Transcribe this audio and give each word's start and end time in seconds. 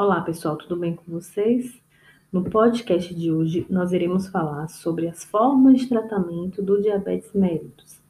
Olá, 0.00 0.20
pessoal, 0.20 0.56
tudo 0.56 0.76
bem 0.76 0.94
com 0.94 1.02
vocês? 1.10 1.76
No 2.32 2.44
podcast 2.44 3.12
de 3.12 3.32
hoje, 3.32 3.66
nós 3.68 3.92
iremos 3.92 4.28
falar 4.28 4.68
sobre 4.68 5.08
as 5.08 5.24
formas 5.24 5.80
de 5.80 5.88
tratamento 5.88 6.62
do 6.62 6.80
diabetes 6.80 7.32
mellitus. 7.34 8.00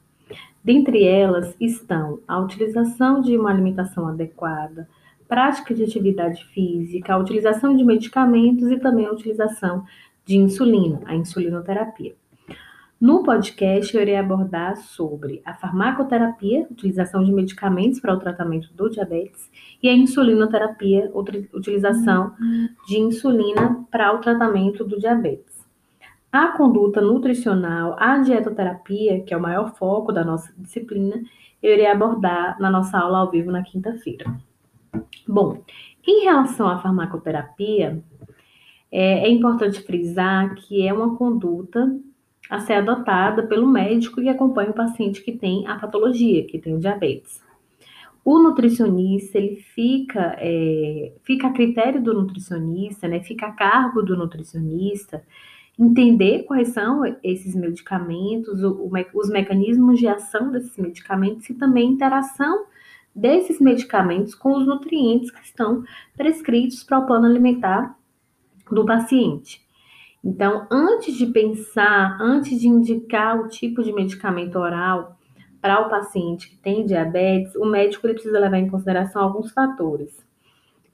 Dentre 0.63 1.03
elas 1.03 1.55
estão 1.59 2.19
a 2.27 2.37
utilização 2.37 3.21
de 3.21 3.35
uma 3.35 3.49
alimentação 3.49 4.07
adequada, 4.07 4.87
prática 5.27 5.73
de 5.73 5.83
atividade 5.83 6.45
física, 6.53 7.15
a 7.15 7.17
utilização 7.17 7.75
de 7.75 7.83
medicamentos 7.83 8.69
e 8.69 8.77
também 8.77 9.07
a 9.07 9.11
utilização 9.11 9.83
de 10.23 10.37
insulina, 10.37 11.01
a 11.05 11.15
insulinoterapia. 11.15 12.13
No 12.99 13.23
podcast, 13.23 13.95
eu 13.95 14.01
irei 14.01 14.17
abordar 14.17 14.75
sobre 14.75 15.41
a 15.45 15.53
farmacoterapia, 15.53 16.67
utilização 16.69 17.23
de 17.23 17.31
medicamentos 17.31 17.97
para 17.97 18.13
o 18.13 18.19
tratamento 18.19 18.73
do 18.73 18.89
diabetes, 18.89 19.49
e 19.81 19.87
a 19.87 19.93
insulinoterapia, 19.93 21.09
utilização 21.53 22.33
de 22.87 22.99
insulina 22.99 23.85
para 23.89 24.13
o 24.13 24.19
tratamento 24.19 24.83
do 24.83 24.99
diabetes. 24.99 25.65
A 26.29 26.49
conduta 26.49 26.99
nutricional, 26.99 27.95
a 27.97 28.17
dietoterapia, 28.17 29.23
que 29.23 29.33
é 29.33 29.37
o 29.37 29.41
maior 29.41 29.73
foco 29.75 30.11
da 30.11 30.25
nossa 30.25 30.53
disciplina, 30.57 31.23
eu 31.63 31.71
irei 31.71 31.87
abordar 31.87 32.59
na 32.59 32.69
nossa 32.69 32.99
aula 32.99 33.19
ao 33.19 33.31
vivo 33.31 33.49
na 33.49 33.63
quinta-feira. 33.63 34.25
Bom, 35.25 35.63
em 36.05 36.25
relação 36.25 36.67
à 36.67 36.79
farmacoterapia, 36.79 38.03
é, 38.91 39.25
é 39.25 39.29
importante 39.29 39.81
frisar 39.83 40.53
que 40.55 40.85
é 40.85 40.91
uma 40.91 41.15
conduta 41.15 41.89
a 42.49 42.59
ser 42.59 42.73
adotada 42.73 43.43
pelo 43.43 43.67
médico 43.67 44.21
que 44.21 44.29
acompanha 44.29 44.71
o 44.71 44.75
paciente 44.75 45.21
que 45.21 45.31
tem 45.31 45.67
a 45.67 45.75
patologia, 45.75 46.45
que 46.45 46.57
tem 46.57 46.75
o 46.75 46.79
diabetes. 46.79 47.43
O 48.25 48.39
nutricionista, 48.39 49.37
ele 49.37 49.57
fica, 49.57 50.35
é, 50.39 51.13
fica 51.23 51.47
a 51.47 51.53
critério 51.53 52.01
do 52.01 52.13
nutricionista, 52.13 53.07
né, 53.07 53.21
fica 53.21 53.47
a 53.47 53.51
cargo 53.51 54.01
do 54.01 54.17
nutricionista 54.17 55.23
entender 55.79 56.43
quais 56.43 56.69
são 56.69 57.03
esses 57.23 57.55
medicamentos, 57.55 58.61
o, 58.61 58.71
o, 58.71 58.91
os 59.13 59.29
mecanismos 59.29 59.97
de 59.97 60.07
ação 60.07 60.51
desses 60.51 60.77
medicamentos 60.77 61.49
e 61.49 61.53
também 61.53 61.87
a 61.87 61.91
interação 61.91 62.65
desses 63.15 63.61
medicamentos 63.61 64.35
com 64.35 64.57
os 64.57 64.67
nutrientes 64.67 65.31
que 65.31 65.41
estão 65.41 65.83
prescritos 66.17 66.83
para 66.83 66.99
o 66.99 67.07
plano 67.07 67.25
alimentar 67.25 67.97
do 68.69 68.85
paciente. 68.85 69.65
Então, 70.23 70.67
antes 70.69 71.15
de 71.15 71.25
pensar, 71.27 72.17
antes 72.19 72.59
de 72.59 72.67
indicar 72.67 73.39
o 73.39 73.47
tipo 73.47 73.81
de 73.83 73.93
medicamento 73.93 74.57
oral 74.57 75.17
para 75.61 75.79
o 75.79 75.89
paciente 75.89 76.49
que 76.49 76.57
tem 76.57 76.85
diabetes, 76.85 77.55
o 77.55 77.65
médico 77.65 78.05
ele 78.07 78.13
precisa 78.13 78.39
levar 78.39 78.57
em 78.57 78.69
consideração 78.69 79.21
alguns 79.21 79.51
fatores. 79.51 80.15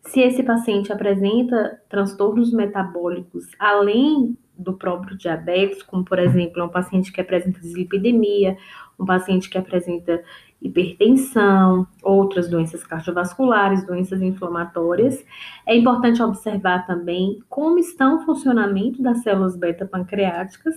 Se 0.04 0.22
esse 0.22 0.44
paciente 0.44 0.94
apresenta 0.94 1.82
transtornos 1.90 2.54
metabólicos 2.54 3.45
além 3.58 4.38
do 4.58 4.73
próprio 4.73 5.17
diabetes, 5.17 5.82
como 5.84 6.06
por 6.06 6.20
exemplo, 6.20 6.64
um 6.64 6.70
paciente 6.70 7.12
que 7.12 7.20
apresenta 7.20 7.60
dislipidemia, 7.60 8.58
um 9.00 9.06
paciente 9.06 9.50
que 9.50 9.58
apresenta 9.58 10.23
hipertensão, 10.61 11.86
outras 12.02 12.50
doenças 12.50 12.84
cardiovasculares, 12.84 13.86
doenças 13.86 14.22
inflamatórias. 14.22 15.23
É 15.66 15.75
importante 15.75 16.22
observar 16.22 16.86
também 16.88 17.39
como 17.50 17.78
estão 17.78 18.17
o 18.17 18.25
funcionamento 18.25 19.02
das 19.02 19.22
células 19.22 19.56
beta-pancreáticas 19.56 20.76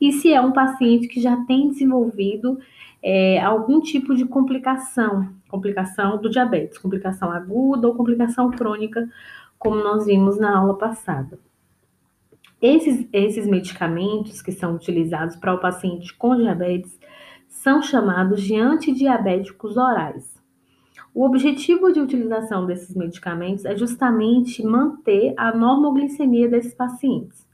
e 0.00 0.12
se 0.12 0.32
é 0.32 0.40
um 0.40 0.52
paciente 0.52 1.08
que 1.08 1.20
já 1.20 1.36
tem 1.46 1.68
desenvolvido 1.68 2.58
é, 3.02 3.40
algum 3.40 3.80
tipo 3.80 4.14
de 4.14 4.24
complicação, 4.24 5.28
complicação 5.48 6.20
do 6.20 6.30
diabetes, 6.30 6.78
complicação 6.78 7.30
aguda 7.30 7.88
ou 7.88 7.94
complicação 7.94 8.50
crônica, 8.50 9.08
como 9.58 9.76
nós 9.76 10.06
vimos 10.06 10.38
na 10.38 10.58
aula 10.58 10.76
passada. 10.78 11.38
Esses, 12.62 13.06
esses 13.12 13.46
medicamentos 13.46 14.40
que 14.40 14.52
são 14.52 14.74
utilizados 14.74 15.36
para 15.36 15.52
o 15.52 15.60
paciente 15.60 16.14
com 16.14 16.34
diabetes 16.34 16.98
são 17.64 17.80
chamados 17.80 18.42
de 18.42 18.54
antidiabéticos 18.56 19.78
orais. 19.78 20.38
O 21.14 21.24
objetivo 21.24 21.90
de 21.90 21.98
utilização 21.98 22.66
desses 22.66 22.94
medicamentos 22.94 23.64
é 23.64 23.74
justamente 23.74 24.62
manter 24.62 25.32
a 25.34 25.50
normoglicemia 25.56 26.46
desses 26.46 26.74
pacientes. 26.74 27.48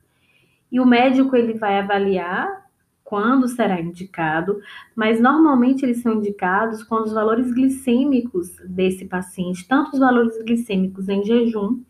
E 0.73 0.81
o 0.81 0.85
médico 0.85 1.37
ele 1.37 1.55
vai 1.55 1.79
avaliar 1.79 2.67
quando 3.05 3.47
será 3.47 3.81
indicado, 3.81 4.61
mas 4.97 5.21
normalmente 5.21 5.85
eles 5.85 6.03
são 6.03 6.15
indicados 6.15 6.83
quando 6.83 7.07
os 7.07 7.13
valores 7.13 7.55
glicêmicos 7.55 8.57
desse 8.67 9.05
paciente, 9.05 9.69
tanto 9.69 9.93
os 9.93 10.01
valores 10.01 10.37
glicêmicos 10.43 11.09
em 11.09 11.23
jejum, 11.23 11.85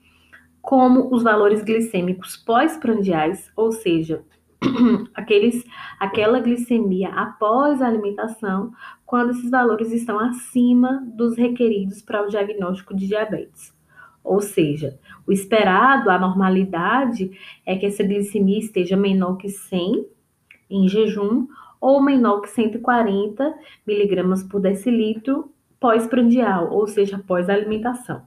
como 0.61 1.09
os 1.11 1.23
valores 1.23 1.63
glicêmicos 1.63 2.37
pós-prandiais, 2.37 3.51
ou 3.57 3.73
seja, 3.73 4.23
aqueles, 5.15 5.65
aquela 5.99 6.41
glicemia 6.41 7.09
após 7.11 7.81
a 7.81 7.87
alimentação, 7.87 8.73
quando 9.07 9.31
esses 9.31 9.51
valores 9.51 9.91
estão 9.93 10.19
acima 10.19 11.03
dos 11.15 11.37
requeridos 11.37 12.03
para 12.03 12.23
o 12.23 12.29
diagnóstico 12.29 12.95
de 12.95 13.07
diabetes. 13.07 13.75
Ou 14.23 14.41
seja, 14.41 14.99
o 15.27 15.33
esperado, 15.33 16.11
a 16.11 16.19
normalidade, 16.19 17.31
é 17.65 17.77
que 17.77 17.87
essa 17.87 18.05
glicemia 18.05 18.59
esteja 18.59 18.97
menor 18.97 19.37
que 19.37 19.49
100 19.49 20.07
em 20.69 20.89
jejum 20.89 21.47
ou 21.81 22.03
menor 22.03 22.43
que 22.43 22.51
140 22.51 23.55
miligramas 23.87 24.43
por 24.43 24.61
decilitro 24.61 25.51
pós-prandial, 25.81 26.71
ou 26.71 26.87
seja, 26.87 27.17
após 27.17 27.49
a 27.49 27.55
alimentação. 27.55 28.23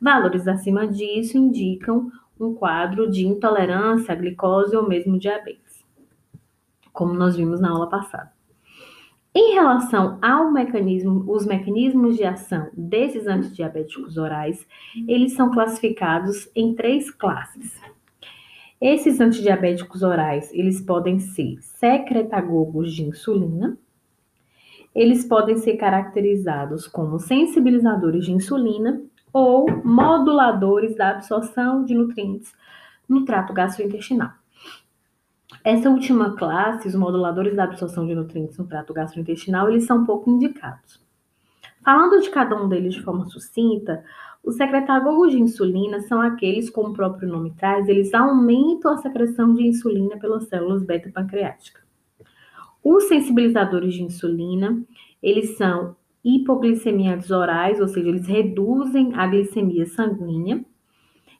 Valores 0.00 0.48
acima 0.48 0.88
disso 0.88 1.36
indicam 1.36 2.10
um 2.40 2.54
quadro 2.54 3.10
de 3.10 3.26
intolerância 3.26 4.12
à 4.12 4.16
glicose 4.16 4.74
ou 4.74 4.88
mesmo 4.88 5.18
diabetes 5.18 5.63
como 6.94 7.12
nós 7.12 7.36
vimos 7.36 7.60
na 7.60 7.70
aula 7.70 7.88
passada. 7.88 8.32
Em 9.34 9.52
relação 9.52 10.16
ao 10.22 10.52
mecanismo, 10.52 11.24
os 11.26 11.44
mecanismos 11.44 12.16
de 12.16 12.24
ação 12.24 12.70
desses 12.72 13.26
antidiabéticos 13.26 14.16
orais, 14.16 14.64
eles 15.08 15.32
são 15.34 15.50
classificados 15.50 16.48
em 16.54 16.72
três 16.72 17.10
classes. 17.10 17.76
Esses 18.80 19.20
antidiabéticos 19.20 20.04
orais, 20.04 20.52
eles 20.52 20.80
podem 20.80 21.18
ser 21.18 21.56
secretagogos 21.60 22.94
de 22.94 23.02
insulina, 23.02 23.76
eles 24.94 25.24
podem 25.24 25.56
ser 25.56 25.78
caracterizados 25.78 26.86
como 26.86 27.18
sensibilizadores 27.18 28.26
de 28.26 28.32
insulina 28.32 29.02
ou 29.32 29.66
moduladores 29.84 30.96
da 30.96 31.10
absorção 31.10 31.84
de 31.84 31.92
nutrientes 31.92 32.52
no 33.08 33.24
trato 33.24 33.52
gastrointestinal. 33.52 34.43
Essa 35.64 35.88
última 35.88 36.36
classe, 36.36 36.86
os 36.86 36.94
moduladores 36.94 37.56
da 37.56 37.64
absorção 37.64 38.06
de 38.06 38.14
nutrientes 38.14 38.58
no 38.58 38.66
trato 38.66 38.92
gastrointestinal, 38.92 39.70
eles 39.70 39.86
são 39.86 40.04
pouco 40.04 40.30
indicados. 40.30 41.02
Falando 41.82 42.20
de 42.20 42.28
cada 42.28 42.54
um 42.54 42.68
deles 42.68 42.92
de 42.92 43.00
forma 43.00 43.24
sucinta, 43.24 44.04
os 44.44 44.56
secretagogos 44.56 45.32
de 45.32 45.40
insulina 45.40 46.00
são 46.00 46.20
aqueles, 46.20 46.68
como 46.68 46.90
o 46.90 46.92
próprio 46.92 47.26
nome 47.26 47.50
traz, 47.52 47.88
eles 47.88 48.12
aumentam 48.12 48.92
a 48.92 48.98
secreção 48.98 49.54
de 49.54 49.66
insulina 49.66 50.18
pelas 50.18 50.46
células 50.48 50.82
beta-pancreáticas. 50.82 51.82
Os 52.82 53.04
sensibilizadores 53.04 53.94
de 53.94 54.02
insulina, 54.02 54.84
eles 55.22 55.56
são 55.56 55.96
hipoglicemiantes 56.22 57.30
orais, 57.30 57.80
ou 57.80 57.88
seja, 57.88 58.10
eles 58.10 58.26
reduzem 58.26 59.14
a 59.14 59.26
glicemia 59.26 59.86
sanguínea 59.86 60.62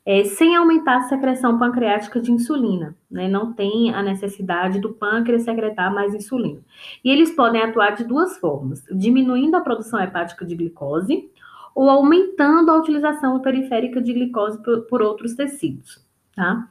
é, 0.07 0.23
sem 0.25 0.55
aumentar 0.55 0.99
a 0.99 1.03
secreção 1.05 1.59
pancreática 1.59 2.21
de 2.21 2.31
insulina, 2.31 2.95
né? 3.11 3.27
Não 3.27 3.55
tem 3.55 3.95
a 3.95 4.03
necessidade 4.03 4.79
do 4.79 4.93
pâncreas 4.93 5.45
secretar 5.45 5.93
mais 5.93 6.15
insulina. 6.15 6.61
E 7.03 7.11
eles 7.11 7.31
podem 7.31 7.63
atuar 7.63 7.93
de 7.93 8.05
duas 8.05 8.37
formas: 8.39 8.85
diminuindo 8.91 9.57
a 9.57 9.63
produção 9.63 10.01
hepática 10.01 10.45
de 10.45 10.55
glicose 10.55 11.31
ou 11.75 11.89
aumentando 11.89 12.71
a 12.71 12.77
utilização 12.77 13.41
periférica 13.41 14.01
de 14.01 14.13
glicose 14.13 14.63
por, 14.63 14.83
por 14.83 15.03
outros 15.03 15.35
tecidos, 15.35 16.05
tá? 16.37 16.69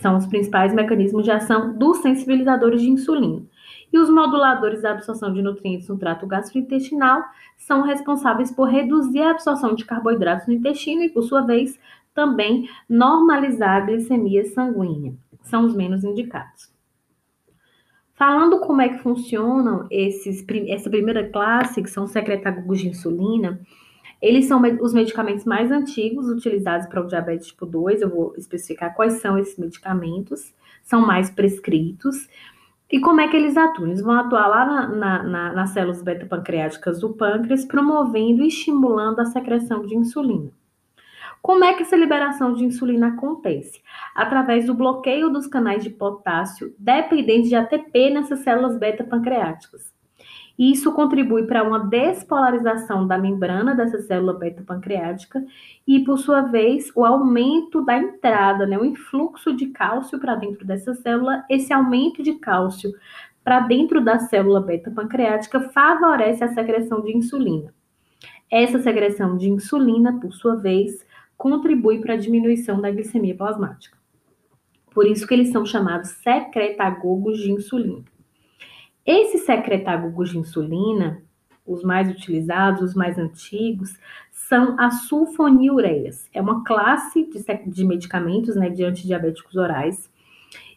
São 0.00 0.16
os 0.16 0.26
principais 0.26 0.72
mecanismos 0.72 1.24
de 1.24 1.30
ação 1.30 1.76
dos 1.76 1.98
sensibilizadores 1.98 2.80
de 2.80 2.90
insulina. 2.90 3.42
E 3.92 3.98
os 3.98 4.10
moduladores 4.10 4.82
da 4.82 4.92
absorção 4.92 5.32
de 5.32 5.40
nutrientes 5.40 5.88
no 5.88 5.98
trato 5.98 6.26
gastrointestinal 6.26 7.24
são 7.56 7.82
responsáveis 7.82 8.52
por 8.52 8.68
reduzir 8.68 9.22
a 9.22 9.30
absorção 9.30 9.74
de 9.74 9.84
carboidratos 9.84 10.46
no 10.46 10.52
intestino 10.52 11.02
e, 11.02 11.08
por 11.08 11.22
sua 11.22 11.40
vez, 11.40 11.78
também 12.18 12.68
normalizar 12.88 13.76
a 13.76 13.86
glicemia 13.86 14.44
sanguínea. 14.46 15.14
São 15.42 15.64
os 15.64 15.76
menos 15.76 16.02
indicados. 16.02 16.68
Falando 18.14 18.58
como 18.58 18.82
é 18.82 18.88
que 18.88 18.98
funcionam 18.98 19.86
esses, 19.88 20.44
essa 20.66 20.90
primeira 20.90 21.28
classe, 21.28 21.80
que 21.80 21.88
são 21.88 22.02
os 22.02 22.10
secretagogos 22.10 22.80
de 22.80 22.88
insulina, 22.88 23.60
eles 24.20 24.46
são 24.46 24.60
os 24.80 24.92
medicamentos 24.92 25.44
mais 25.44 25.70
antigos 25.70 26.28
utilizados 26.28 26.88
para 26.88 27.00
o 27.00 27.06
diabetes 27.06 27.46
tipo 27.46 27.64
2. 27.64 28.02
Eu 28.02 28.10
vou 28.10 28.34
especificar 28.36 28.96
quais 28.96 29.20
são 29.20 29.38
esses 29.38 29.56
medicamentos, 29.56 30.52
são 30.82 31.00
mais 31.00 31.30
prescritos. 31.30 32.28
E 32.90 32.98
como 32.98 33.20
é 33.20 33.28
que 33.28 33.36
eles 33.36 33.56
atuam? 33.56 33.86
Eles 33.86 34.02
vão 34.02 34.14
atuar 34.14 34.48
lá 34.48 34.66
na, 34.66 34.88
na, 34.88 35.22
na, 35.22 35.52
nas 35.52 35.70
células 35.70 36.02
beta-pancreáticas 36.02 36.98
do 36.98 37.10
pâncreas, 37.10 37.64
promovendo 37.64 38.42
e 38.42 38.48
estimulando 38.48 39.20
a 39.20 39.26
secreção 39.26 39.86
de 39.86 39.94
insulina. 39.94 40.50
Como 41.48 41.64
é 41.64 41.72
que 41.72 41.82
essa 41.82 41.96
liberação 41.96 42.52
de 42.52 42.62
insulina 42.62 43.08
acontece? 43.08 43.80
Através 44.14 44.66
do 44.66 44.74
bloqueio 44.74 45.30
dos 45.30 45.46
canais 45.46 45.82
de 45.82 45.88
potássio 45.88 46.74
dependentes 46.78 47.48
de 47.48 47.56
ATP 47.56 48.10
nessas 48.10 48.40
células 48.40 48.78
beta-pancreáticas. 48.78 49.90
Isso 50.58 50.92
contribui 50.92 51.46
para 51.46 51.62
uma 51.62 51.78
despolarização 51.78 53.06
da 53.06 53.16
membrana 53.16 53.74
dessa 53.74 53.98
célula 54.02 54.34
beta-pancreática 54.34 55.42
e, 55.86 56.00
por 56.00 56.18
sua 56.18 56.42
vez, 56.42 56.92
o 56.94 57.02
aumento 57.02 57.82
da 57.82 57.96
entrada, 57.96 58.66
né, 58.66 58.76
o 58.76 58.84
influxo 58.84 59.56
de 59.56 59.68
cálcio 59.68 60.20
para 60.20 60.34
dentro 60.34 60.66
dessa 60.66 60.92
célula. 60.96 61.46
Esse 61.48 61.72
aumento 61.72 62.22
de 62.22 62.34
cálcio 62.34 62.92
para 63.42 63.60
dentro 63.60 64.04
da 64.04 64.18
célula 64.18 64.60
beta-pancreática 64.60 65.60
favorece 65.70 66.44
a 66.44 66.48
secreção 66.48 67.00
de 67.00 67.16
insulina. 67.16 67.72
Essa 68.50 68.78
secreção 68.78 69.38
de 69.38 69.48
insulina, 69.48 70.20
por 70.20 70.32
sua 70.34 70.54
vez, 70.56 71.07
contribui 71.38 72.00
para 72.00 72.14
a 72.14 72.18
diminuição 72.18 72.80
da 72.80 72.90
glicemia 72.90 73.34
plasmática. 73.34 73.96
Por 74.90 75.06
isso 75.06 75.26
que 75.26 75.32
eles 75.32 75.50
são 75.50 75.64
chamados 75.64 76.10
secretagogos 76.22 77.38
de 77.38 77.52
insulina. 77.52 78.04
Esses 79.06 79.42
secretagogos 79.42 80.30
de 80.30 80.38
insulina, 80.38 81.22
os 81.64 81.84
mais 81.84 82.10
utilizados, 82.10 82.82
os 82.82 82.94
mais 82.94 83.16
antigos, 83.16 83.96
são 84.32 84.74
as 84.78 85.02
sulfonilureias. 85.02 86.28
É 86.34 86.42
uma 86.42 86.64
classe 86.64 87.24
de, 87.24 87.70
de 87.70 87.84
medicamentos, 87.84 88.56
né, 88.56 88.68
de 88.68 88.84
antidiabéticos 88.84 89.54
orais. 89.54 90.10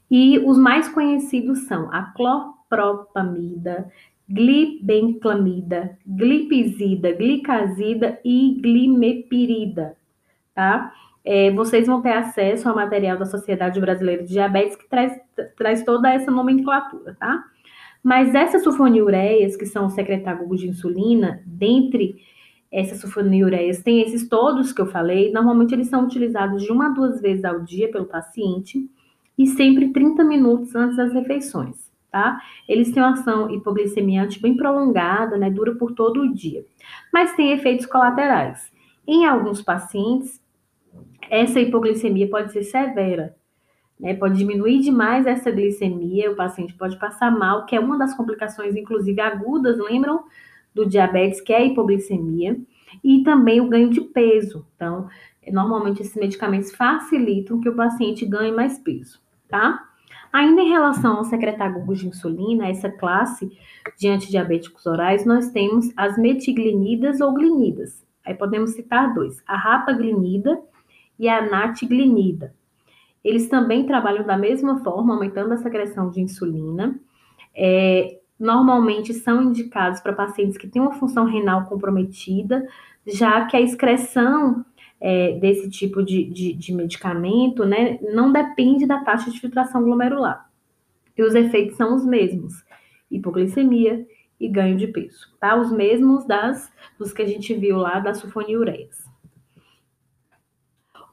E 0.10 0.38
os 0.40 0.58
mais 0.58 0.88
conhecidos 0.90 1.66
são 1.66 1.90
a 1.92 2.04
clopropamida, 2.14 3.90
glibenclamida, 4.30 5.98
glipizida, 6.06 7.12
glicazida 7.14 8.20
e 8.24 8.60
glimepirida, 8.62 9.98
tá? 10.54 10.92
É, 11.24 11.52
vocês 11.52 11.86
vão 11.86 12.02
ter 12.02 12.14
acesso 12.14 12.68
ao 12.68 12.76
material 12.76 13.18
da 13.18 13.26
Sociedade 13.26 13.80
Brasileira 13.80 14.24
de 14.24 14.30
Diabetes 14.30 14.76
que 14.76 14.90
traz, 14.90 15.20
traz 15.56 15.84
toda 15.84 16.12
essa 16.12 16.32
nomenclatura, 16.32 17.16
tá? 17.20 17.44
Mas 18.04 18.34
essas 18.34 18.64
sulfonilureias, 18.64 19.56
que 19.56 19.66
são 19.66 19.90
secretagogos 19.90 20.60
de 20.60 20.68
insulina, 20.68 21.44
dentre 21.46 22.16
essas 22.72 23.00
sulfonilureias, 23.00 23.84
tem 23.84 24.02
esses 24.02 24.28
todos 24.28 24.74
que 24.74 24.82
eu 24.82 24.88
falei, 24.88 25.32
normalmente 25.32 25.74
eles 25.74 25.88
são 25.88 26.06
utilizados 26.06 26.64
de 26.64 26.72
uma 26.72 26.88
a 26.88 26.90
duas 26.90 27.22
vezes 27.22 27.46
ao 27.46 27.60
dia 27.60 27.92
pelo 27.92 28.06
paciente 28.06 28.90
e 29.38 29.46
sempre 29.46 29.90
30 29.90 30.24
minutos 30.24 30.74
antes 30.74 30.98
das 30.98 31.14
refeições, 31.14 31.92
tá? 32.10 32.40
Eles 32.68 32.92
têm 32.92 33.04
uma 33.04 33.12
ação 33.12 33.52
hipoglicemiante 33.52 34.42
bem 34.42 34.56
prolongada, 34.56 35.38
né? 35.38 35.52
Dura 35.52 35.76
por 35.76 35.92
todo 35.92 36.22
o 36.22 36.34
dia. 36.34 36.66
Mas 37.14 37.36
tem 37.36 37.52
efeitos 37.52 37.86
colaterais. 37.86 38.72
Em 39.06 39.26
alguns 39.26 39.62
pacientes, 39.62 40.41
essa 41.32 41.62
hipoglicemia 41.62 42.30
pode 42.30 42.52
ser 42.52 42.64
severa, 42.64 43.34
né? 43.98 44.14
Pode 44.14 44.38
diminuir 44.38 44.82
demais 44.82 45.26
essa 45.26 45.50
glicemia, 45.50 46.30
o 46.30 46.36
paciente 46.36 46.74
pode 46.74 47.00
passar 47.00 47.32
mal, 47.32 47.66
que 47.66 47.74
é 47.74 47.80
uma 47.80 47.98
das 47.98 48.14
complicações, 48.14 48.76
inclusive 48.76 49.22
agudas, 49.22 49.80
lembram 49.80 50.26
do 50.76 50.86
diabetes, 50.86 51.40
que 51.40 51.54
é 51.54 51.58
a 51.58 51.66
hipoglicemia, 51.66 52.60
e 53.02 53.24
também 53.24 53.62
o 53.62 53.70
ganho 53.70 53.90
de 53.90 54.02
peso. 54.02 54.68
Então, 54.76 55.08
normalmente 55.48 56.02
esses 56.02 56.16
medicamentos 56.16 56.76
facilitam 56.76 57.62
que 57.62 57.70
o 57.70 57.76
paciente 57.76 58.26
ganhe 58.26 58.52
mais 58.52 58.78
peso, 58.78 59.22
tá? 59.48 59.88
Ainda 60.34 60.62
em 60.62 60.70
relação 60.70 61.16
aos 61.16 61.28
secretagogos 61.28 62.00
de 62.00 62.08
insulina, 62.08 62.68
essa 62.68 62.90
classe 62.90 63.50
de 63.98 64.10
antidiabéticos 64.10 64.86
orais, 64.86 65.26
nós 65.26 65.50
temos 65.52 65.94
as 65.96 66.18
metiglinidas 66.18 67.22
ou 67.22 67.34
glinidas. 67.34 68.06
Aí 68.26 68.34
podemos 68.34 68.72
citar 68.72 69.14
dois, 69.14 69.42
a 69.48 69.56
rapaglinida 69.56 70.62
e 71.22 71.30
a 71.30 71.48
natiglinida. 71.48 72.52
Eles 73.24 73.48
também 73.48 73.86
trabalham 73.86 74.26
da 74.26 74.36
mesma 74.36 74.84
forma, 74.84 75.14
aumentando 75.14 75.54
a 75.54 75.58
secreção 75.58 76.10
de 76.10 76.20
insulina. 76.20 77.00
É, 77.56 78.20
normalmente 78.40 79.14
são 79.14 79.44
indicados 79.44 80.00
para 80.00 80.14
pacientes 80.14 80.58
que 80.58 80.68
têm 80.68 80.82
uma 80.82 80.94
função 80.94 81.26
renal 81.26 81.66
comprometida, 81.66 82.68
já 83.06 83.46
que 83.46 83.56
a 83.56 83.62
excreção 83.62 84.66
é, 85.00 85.34
desse 85.34 85.70
tipo 85.70 86.02
de, 86.02 86.24
de, 86.26 86.54
de, 86.54 86.74
medicamento 86.74 87.66
né, 87.66 88.00
não 88.02 88.32
depende 88.32 88.88
da 88.88 89.04
taxa 89.04 89.30
de 89.30 89.40
filtração 89.40 89.84
glomerular. 89.84 90.50
E 91.16 91.22
os 91.22 91.36
efeitos 91.36 91.78
são 91.78 91.94
os 91.94 92.04
mesmos: 92.04 92.66
hipoglicemia 93.12 94.08
e 94.40 94.48
ganho 94.48 94.76
de 94.76 94.88
peso, 94.88 95.28
tá? 95.40 95.56
Os 95.56 95.72
mesmos 95.72 96.26
das 96.26 96.72
dos 96.98 97.14
que 97.14 97.22
a 97.22 97.28
gente 97.28 97.54
viu 97.54 97.78
lá 97.78 98.00
das 98.00 98.18
sulfonilureias. 98.18 99.01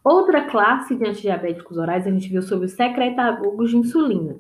Outra 0.09 0.45
classe 0.45 0.95
de 0.95 1.07
antidiabéticos 1.07 1.77
orais, 1.77 2.07
a 2.07 2.11
gente 2.11 2.31
viu 2.31 2.41
sobre 2.41 2.65
os 2.65 2.73
secretagogos 2.73 3.69
de 3.69 3.77
insulina, 3.77 4.37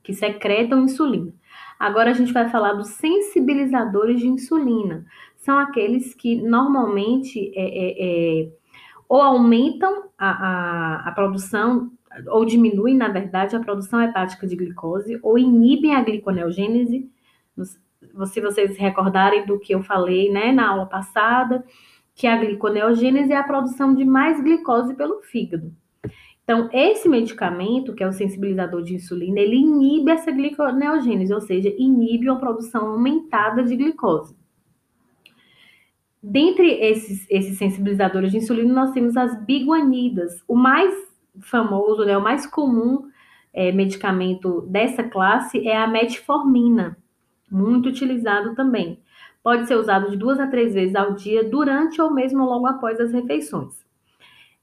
que 0.00 0.14
secretam 0.14 0.84
insulina. 0.84 1.34
Agora 1.76 2.10
a 2.10 2.12
gente 2.12 2.32
vai 2.32 2.48
falar 2.48 2.74
dos 2.74 2.90
sensibilizadores 2.90 4.20
de 4.20 4.28
insulina. 4.28 5.04
São 5.34 5.58
aqueles 5.58 6.14
que 6.14 6.40
normalmente 6.40 7.52
é, 7.56 7.64
é, 7.64 8.42
é, 8.44 8.48
ou 9.08 9.20
aumentam 9.20 10.04
a, 10.16 10.30
a, 10.30 11.08
a 11.08 11.10
produção, 11.10 11.90
ou 12.28 12.44
diminuem, 12.44 12.96
na 12.96 13.08
verdade, 13.08 13.56
a 13.56 13.60
produção 13.60 14.00
hepática 14.00 14.46
de 14.46 14.54
glicose, 14.54 15.18
ou 15.20 15.36
inibem 15.36 15.96
a 15.96 16.00
gliconeogênese. 16.00 17.10
Se 18.26 18.40
vocês 18.40 18.76
recordarem 18.76 19.44
do 19.44 19.58
que 19.58 19.74
eu 19.74 19.82
falei 19.82 20.30
né, 20.30 20.52
na 20.52 20.68
aula 20.68 20.86
passada, 20.86 21.64
que 22.18 22.26
é 22.26 22.32
a 22.32 22.36
gliconeogênese 22.36 23.32
é 23.32 23.36
a 23.36 23.44
produção 23.44 23.94
de 23.94 24.04
mais 24.04 24.42
glicose 24.42 24.92
pelo 24.94 25.22
fígado. 25.22 25.72
Então, 26.42 26.68
esse 26.72 27.08
medicamento, 27.08 27.94
que 27.94 28.02
é 28.02 28.08
o 28.08 28.12
sensibilizador 28.12 28.82
de 28.82 28.96
insulina, 28.96 29.38
ele 29.38 29.54
inibe 29.54 30.10
essa 30.10 30.32
gliconeogênese, 30.32 31.32
ou 31.32 31.40
seja, 31.40 31.72
inibe 31.78 32.28
uma 32.28 32.40
produção 32.40 32.88
aumentada 32.88 33.62
de 33.62 33.76
glicose. 33.76 34.36
Dentre 36.20 36.68
esses, 36.80 37.24
esses 37.30 37.56
sensibilizadores 37.56 38.32
de 38.32 38.38
insulina, 38.38 38.74
nós 38.74 38.90
temos 38.90 39.16
as 39.16 39.40
biguanidas. 39.44 40.42
O 40.48 40.56
mais 40.56 40.92
famoso, 41.40 42.04
né, 42.04 42.18
o 42.18 42.22
mais 42.22 42.48
comum 42.48 43.08
é, 43.52 43.70
medicamento 43.70 44.62
dessa 44.62 45.04
classe 45.04 45.64
é 45.68 45.76
a 45.76 45.86
metformina, 45.86 46.98
muito 47.48 47.88
utilizado 47.88 48.56
também. 48.56 48.98
Pode 49.48 49.66
ser 49.66 49.76
usado 49.76 50.10
de 50.10 50.16
duas 50.18 50.38
a 50.38 50.46
três 50.46 50.74
vezes 50.74 50.94
ao 50.94 51.14
dia, 51.14 51.42
durante 51.42 52.02
ou 52.02 52.12
mesmo 52.12 52.44
logo 52.44 52.66
após 52.66 53.00
as 53.00 53.14
refeições. 53.14 53.82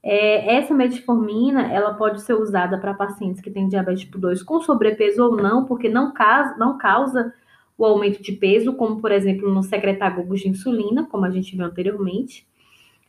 É, 0.00 0.58
essa 0.58 0.72
metformina, 0.72 1.72
ela 1.72 1.94
pode 1.94 2.22
ser 2.22 2.34
usada 2.34 2.78
para 2.78 2.94
pacientes 2.94 3.40
que 3.40 3.50
têm 3.50 3.66
diabetes 3.66 4.02
tipo 4.02 4.16
2 4.16 4.44
com 4.44 4.60
sobrepeso 4.60 5.24
ou 5.24 5.36
não, 5.36 5.64
porque 5.64 5.88
não 5.88 6.14
causa, 6.14 6.56
não 6.56 6.78
causa 6.78 7.34
o 7.76 7.84
aumento 7.84 8.22
de 8.22 8.30
peso, 8.30 8.74
como 8.74 9.00
por 9.00 9.10
exemplo 9.10 9.52
no 9.52 9.60
secretagogos 9.64 10.42
de 10.42 10.50
insulina, 10.50 11.04
como 11.10 11.24
a 11.24 11.30
gente 11.30 11.56
viu 11.56 11.66
anteriormente. 11.66 12.46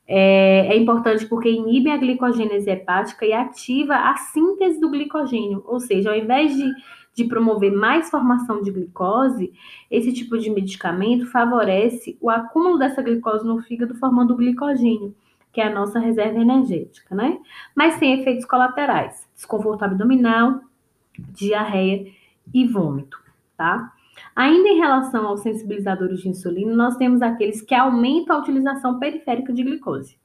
É, 0.07 0.69
é, 0.69 0.75
importante 0.75 1.27
porque 1.27 1.47
inibe 1.47 1.91
a 1.91 1.97
glicogênese 1.97 2.71
hepática 2.71 3.23
e 3.23 3.33
ativa 3.33 3.93
a 3.93 4.17
síntese 4.17 4.79
do 4.79 4.89
glicogênio, 4.89 5.63
ou 5.67 5.79
seja, 5.79 6.09
ao 6.09 6.17
invés 6.17 6.55
de 6.55 6.71
de 7.17 7.23
promover 7.23 7.71
mais 7.71 8.11
formação 8.11 8.61
de 8.61 8.69
glicose, 8.69 9.51
esse 9.89 10.13
tipo 10.13 10.37
de 10.37 10.51
medicamento 10.51 11.25
favorece 11.25 12.15
o 12.21 12.29
acúmulo 12.29 12.77
dessa 12.77 13.01
glicose 13.01 13.43
no 13.43 13.59
fígado, 13.63 13.95
formando 13.95 14.35
o 14.35 14.37
glicogênio, 14.37 15.15
que 15.51 15.59
é 15.59 15.65
a 15.65 15.73
nossa 15.73 15.97
reserva 15.97 16.39
energética, 16.39 17.15
né? 17.15 17.39
Mas 17.75 17.97
tem 17.97 18.21
efeitos 18.21 18.45
colaterais: 18.45 19.27
desconforto 19.33 19.81
abdominal, 19.81 20.61
diarreia 21.17 22.05
e 22.53 22.67
vômito, 22.67 23.19
tá? 23.57 23.91
Ainda 24.35 24.69
em 24.69 24.77
relação 24.77 25.25
aos 25.25 25.41
sensibilizadores 25.41 26.19
de 26.19 26.29
insulina, 26.29 26.75
nós 26.75 26.97
temos 26.97 27.23
aqueles 27.23 27.63
que 27.63 27.73
aumentam 27.73 28.35
a 28.35 28.39
utilização 28.41 28.99
periférica 28.99 29.51
de 29.51 29.63
glicose. 29.63 30.19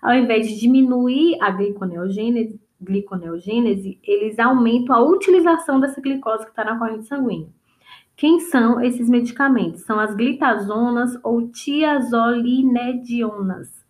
Ao 0.00 0.14
invés 0.14 0.46
de 0.46 0.60
diminuir 0.60 1.42
a 1.42 1.50
gliconeogênese, 1.50 2.60
gliconeogênese, 2.80 3.98
eles 4.02 4.38
aumentam 4.38 4.94
a 4.94 5.00
utilização 5.00 5.80
dessa 5.80 6.00
glicose 6.00 6.44
que 6.44 6.50
está 6.50 6.64
na 6.64 6.78
corrente 6.78 7.06
sanguínea. 7.06 7.48
Quem 8.16 8.40
são 8.40 8.80
esses 8.80 9.08
medicamentos? 9.10 9.82
São 9.82 10.00
as 10.00 10.14
glitazonas 10.14 11.18
ou 11.22 11.48
tiazolinedionas. 11.48 13.84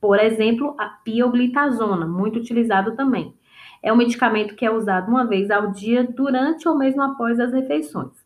Por 0.00 0.20
exemplo, 0.20 0.76
a 0.78 0.86
pioglitazona, 0.86 2.06
muito 2.06 2.38
utilizado 2.38 2.94
também. 2.94 3.34
É 3.82 3.92
um 3.92 3.96
medicamento 3.96 4.54
que 4.54 4.64
é 4.64 4.70
usado 4.70 5.08
uma 5.08 5.26
vez 5.26 5.50
ao 5.50 5.72
dia 5.72 6.04
durante 6.04 6.68
ou 6.68 6.78
mesmo 6.78 7.02
após 7.02 7.40
as 7.40 7.52
refeições. 7.52 8.23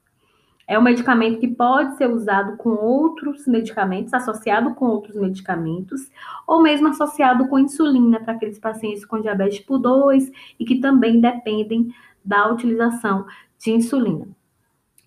É 0.68 0.78
um 0.78 0.82
medicamento 0.82 1.40
que 1.40 1.48
pode 1.48 1.96
ser 1.96 2.10
usado 2.10 2.58
com 2.58 2.68
outros 2.68 3.46
medicamentos, 3.46 4.12
associado 4.12 4.74
com 4.74 4.84
outros 4.84 5.16
medicamentos, 5.16 6.10
ou 6.46 6.62
mesmo 6.62 6.88
associado 6.88 7.48
com 7.48 7.58
insulina 7.58 8.20
para 8.20 8.34
aqueles 8.34 8.58
pacientes 8.58 9.02
com 9.06 9.18
diabetes 9.18 9.60
tipo 9.60 9.78
2 9.78 10.30
e 10.60 10.66
que 10.66 10.78
também 10.78 11.20
dependem 11.20 11.88
da 12.22 12.52
utilização 12.52 13.24
de 13.58 13.70
insulina. 13.70 14.28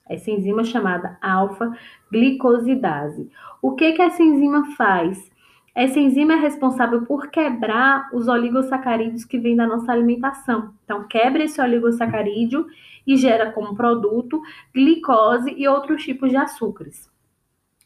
Essa 0.08 0.30
enzima 0.32 0.62
é 0.62 0.64
chamada 0.64 1.16
alfa-glicosidase. 1.22 3.30
O 3.62 3.76
que, 3.76 3.92
que 3.92 4.02
essa 4.02 4.20
enzima 4.20 4.74
faz? 4.74 5.30
Essa 5.74 6.00
enzima 6.00 6.34
é 6.34 6.36
responsável 6.36 7.02
por 7.06 7.28
quebrar 7.28 8.08
os 8.12 8.26
oligosacarídeos 8.26 9.24
que 9.24 9.38
vêm 9.38 9.54
da 9.54 9.66
nossa 9.66 9.92
alimentação. 9.92 10.74
Então, 10.84 11.06
quebra 11.06 11.44
esse 11.44 11.60
oligosacarídeo 11.60 12.66
e 13.06 13.16
gera 13.16 13.52
como 13.52 13.74
produto 13.74 14.42
glicose 14.74 15.54
e 15.56 15.68
outros 15.68 16.02
tipos 16.02 16.30
de 16.30 16.36
açúcares. 16.36 17.08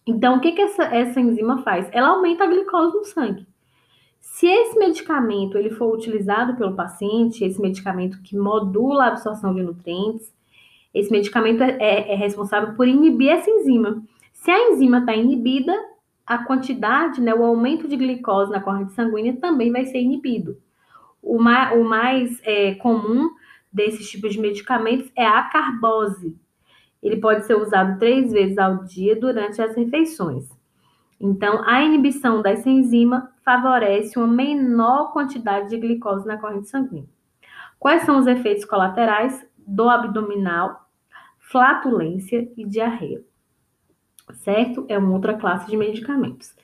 Então, 0.07 0.37
o 0.37 0.41
que, 0.41 0.53
que 0.53 0.63
essa, 0.63 0.85
essa 0.85 1.21
enzima 1.21 1.59
faz? 1.59 1.89
Ela 1.93 2.09
aumenta 2.09 2.45
a 2.45 2.47
glicose 2.47 2.97
no 2.97 3.05
sangue. 3.05 3.47
Se 4.21 4.47
esse 4.47 4.79
medicamento 4.79 5.57
ele 5.57 5.71
for 5.71 5.95
utilizado 5.95 6.57
pelo 6.57 6.75
paciente, 6.75 7.45
esse 7.45 7.61
medicamento 7.61 8.21
que 8.23 8.37
modula 8.37 9.05
a 9.05 9.09
absorção 9.09 9.55
de 9.55 9.63
nutrientes, 9.63 10.35
esse 10.93 11.11
medicamento 11.11 11.63
é, 11.63 11.77
é, 11.79 12.13
é 12.13 12.17
responsável 12.17 12.75
por 12.75 12.89
inibir 12.89 13.31
essa 13.31 13.51
enzima. 13.51 14.03
Se 14.33 14.51
a 14.51 14.71
enzima 14.71 14.99
está 14.99 15.15
inibida, 15.15 15.75
a 16.27 16.39
quantidade, 16.39 17.21
né, 17.21 17.35
o 17.35 17.45
aumento 17.45 17.87
de 17.87 17.97
glicose 17.97 18.51
na 18.51 18.61
corrente 18.61 18.93
sanguínea 18.93 19.37
também 19.37 19.71
vai 19.71 19.85
ser 19.85 20.01
inibido. 20.01 20.57
O 21.23 21.39
mais, 21.41 21.79
o 21.79 21.85
mais 21.85 22.41
é, 22.45 22.75
comum 22.77 23.31
desses 23.73 24.09
tipos 24.09 24.33
de 24.33 24.41
medicamentos 24.41 25.11
é 25.17 25.27
a 25.27 25.43
carbose. 25.43 26.39
Ele 27.03 27.17
pode 27.17 27.45
ser 27.45 27.57
usado 27.57 27.99
três 27.99 28.33
vezes 28.33 28.57
ao 28.57 28.85
dia 28.85 29.15
durante 29.15 29.61
as 29.61 29.77
refeições. 29.77 30.49
Então, 31.21 31.63
a 31.67 31.83
inibição 31.83 32.41
dessa 32.41 32.69
enzima 32.69 33.31
favorece 33.45 34.19
uma 34.19 34.27
menor 34.27 35.13
quantidade 35.13 35.69
de 35.69 35.79
glicose 35.79 36.27
na 36.27 36.39
corrente 36.39 36.69
sanguínea. 36.69 37.09
Quais 37.79 38.03
são 38.03 38.19
os 38.19 38.27
efeitos 38.27 38.65
colaterais 38.65 39.47
do 39.59 39.89
abdominal, 39.89 40.89
flatulência 41.39 42.51
e 42.57 42.67
diarreia? 42.67 43.23
Certo? 44.33 44.85
É 44.89 44.99
uma 44.99 45.13
outra 45.13 45.35
classe 45.35 45.71
de 45.71 45.77
medicamentos. 45.77 46.55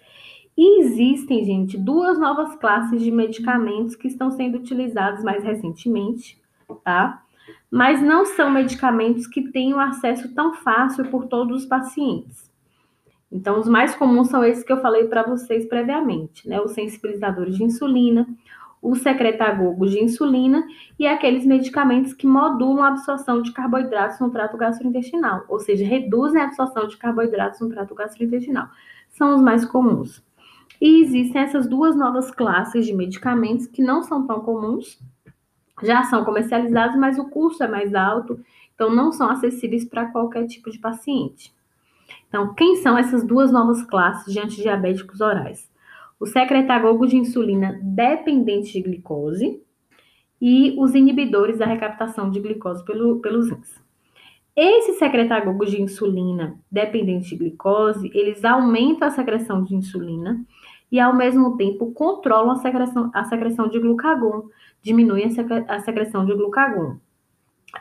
E 0.57 0.83
existem, 0.83 1.45
gente, 1.45 1.79
duas 1.79 2.19
novas 2.19 2.55
classes 2.57 3.02
de 3.02 3.11
medicamentos 3.11 3.97
que 3.97 4.09
estão 4.09 4.31
sendo 4.31 4.59
utilizados 4.59 5.23
mais 5.23 5.43
recentemente, 5.43 6.40
tá? 6.85 7.23
Mas 7.71 8.02
não 8.02 8.26
são 8.26 8.50
medicamentos 8.50 9.26
que 9.26 9.50
tenham 9.50 9.81
acesso 9.81 10.35
tão 10.35 10.52
fácil 10.55 11.07
por 11.07 11.26
todos 11.26 11.62
os 11.62 11.67
pacientes. 11.67 12.50
Então, 13.33 13.61
os 13.61 13.69
mais 13.69 13.95
comuns 13.95 14.29
são 14.29 14.45
esses 14.45 14.64
que 14.64 14.73
eu 14.73 14.81
falei 14.81 15.05
para 15.05 15.23
vocês 15.23 15.64
previamente, 15.67 16.49
né? 16.49 16.61
Os 16.61 16.73
sensibilizadores 16.73 17.57
de 17.57 17.62
insulina, 17.62 18.26
o 18.83 18.95
secretagogo 18.95 19.87
de 19.87 20.03
insulina 20.03 20.67
e 20.99 21.07
aqueles 21.07 21.45
medicamentos 21.45 22.15
que 22.15 22.27
modulam 22.27 22.83
a 22.83 22.89
absorção 22.89 23.43
de 23.43 23.53
carboidratos 23.53 24.19
no 24.21 24.31
trato 24.31 24.57
gastrointestinal, 24.57 25.45
ou 25.49 25.61
seja, 25.61 25.85
reduzem 25.85 26.41
a 26.41 26.47
absorção 26.47 26.87
de 26.89 26.97
carboidratos 26.97 27.61
no 27.61 27.69
trato 27.69 27.95
gastrointestinal. 27.95 28.69
São 29.11 29.35
os 29.35 29.43
mais 29.43 29.65
comuns. 29.65 30.25
E 30.81 31.03
existem 31.03 31.43
essas 31.43 31.69
duas 31.69 31.95
novas 31.95 32.31
classes 32.31 32.87
de 32.87 32.95
medicamentos 32.95 33.67
que 33.67 33.83
não 33.83 34.03
são 34.03 34.27
tão 34.27 34.41
comuns, 34.41 34.99
já 35.83 36.05
são 36.05 36.25
comercializados, 36.25 36.97
mas 36.97 37.19
o 37.19 37.29
custo 37.29 37.63
é 37.63 37.69
mais 37.69 37.95
alto, 37.95 38.41
então 38.75 38.95
não 38.95 39.13
são 39.13 39.29
acessíveis 39.31 39.85
para 39.85 40.07
qualquer 40.07 40.47
tipo 40.47 40.71
de 40.71 40.79
paciente. 40.79 41.55
Então, 42.29 42.55
quem 42.55 42.77
são 42.77 42.97
essas 42.97 43.23
duas 43.23 43.53
novas 43.53 43.83
classes 43.83 44.33
de 44.33 44.41
antidiabéticos 44.41 45.21
orais? 45.21 45.70
O 46.21 46.27
secretagogo 46.27 47.07
de 47.07 47.17
insulina 47.17 47.81
dependente 47.83 48.75
de 48.75 48.83
glicose 48.83 49.62
e 50.41 50.77
os 50.79 50.95
inibidores 50.95 51.59
da 51.59 51.65
recaptação 51.65 52.31
de 52.31 52.39
glicose 52.39 52.85
pelo, 52.85 53.21
pelos 53.21 53.50
rins. 53.50 53.83
Esses 54.55 54.99
secretagogos 54.99 55.71
de 55.71 55.81
insulina 55.81 56.61
dependentes 56.71 57.31
de 57.31 57.37
glicose, 57.37 58.11
eles 58.12 58.45
aumentam 58.45 59.09
a 59.09 59.11
secreção 59.11 59.65
de 59.65 59.75
insulina 59.75 60.45
e, 60.93 61.00
ao 61.00 61.17
mesmo 61.17 61.57
tempo, 61.57 61.93
controlam 61.93 62.50
a 62.50 62.57
secreção, 62.57 63.11
a 63.15 63.25
secreção 63.25 63.69
de 63.69 63.79
glucagon, 63.79 64.49
diminuem 64.83 65.25
a, 65.25 65.77
a 65.77 65.81
secreção 65.81 66.27
de 66.27 66.35
glucagon. 66.35 66.99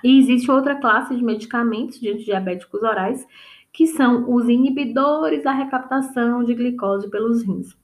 E 0.04 0.20
existe 0.20 0.50
outra 0.50 0.76
classe 0.76 1.16
de 1.16 1.24
medicamentos 1.24 2.00
de 2.00 2.10
antidiabéticos 2.10 2.84
orais, 2.84 3.28
que 3.74 3.88
são 3.88 4.32
os 4.34 4.48
inibidores 4.48 5.44
da 5.44 5.52
recaptação 5.52 6.44
de 6.44 6.54
glicose 6.54 7.10
pelos 7.10 7.44
rins. 7.44 7.79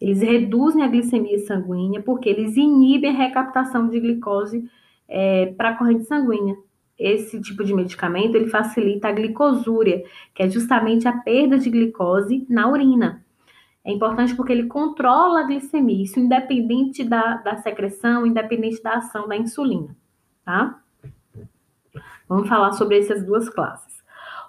Eles 0.00 0.22
reduzem 0.22 0.82
a 0.82 0.88
glicemia 0.88 1.38
sanguínea 1.40 2.00
porque 2.00 2.28
eles 2.28 2.56
inibem 2.56 3.10
a 3.10 3.18
recaptação 3.18 3.88
de 3.88 4.00
glicose 4.00 4.68
é, 5.06 5.46
para 5.46 5.70
a 5.70 5.76
corrente 5.76 6.04
sanguínea. 6.04 6.56
Esse 6.98 7.40
tipo 7.40 7.64
de 7.64 7.74
medicamento 7.74 8.34
ele 8.34 8.48
facilita 8.48 9.08
a 9.08 9.12
glicosúria, 9.12 10.04
que 10.34 10.42
é 10.42 10.48
justamente 10.48 11.06
a 11.06 11.12
perda 11.12 11.58
de 11.58 11.68
glicose 11.70 12.46
na 12.48 12.70
urina. 12.70 13.24
É 13.84 13.92
importante 13.92 14.34
porque 14.34 14.52
ele 14.52 14.66
controla 14.66 15.40
a 15.40 15.44
glicemia, 15.44 16.04
isso 16.04 16.20
independente 16.20 17.02
da, 17.02 17.36
da 17.36 17.56
secreção, 17.56 18.26
independente 18.26 18.82
da 18.82 18.96
ação 18.96 19.26
da 19.26 19.36
insulina, 19.36 19.96
tá? 20.44 20.80
Vamos 22.28 22.48
falar 22.48 22.72
sobre 22.72 22.98
essas 22.98 23.24
duas 23.24 23.48
classes. 23.48 24.02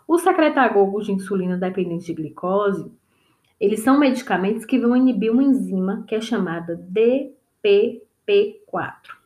O 0.05 0.19
secretagogo 0.19 1.01
de 1.01 1.13
insulina 1.13 1.55
dependente 1.57 2.05
de 2.05 2.13
glicose, 2.13 2.91
eles 3.61 3.81
são 3.81 3.99
medicamentos 3.99 4.65
que 4.65 4.79
vão 4.79 4.97
inibir 4.97 5.31
uma 5.31 5.43
enzima 5.43 6.03
que 6.07 6.15
é 6.15 6.19
chamada 6.19 6.83
DPP4. 6.91 9.21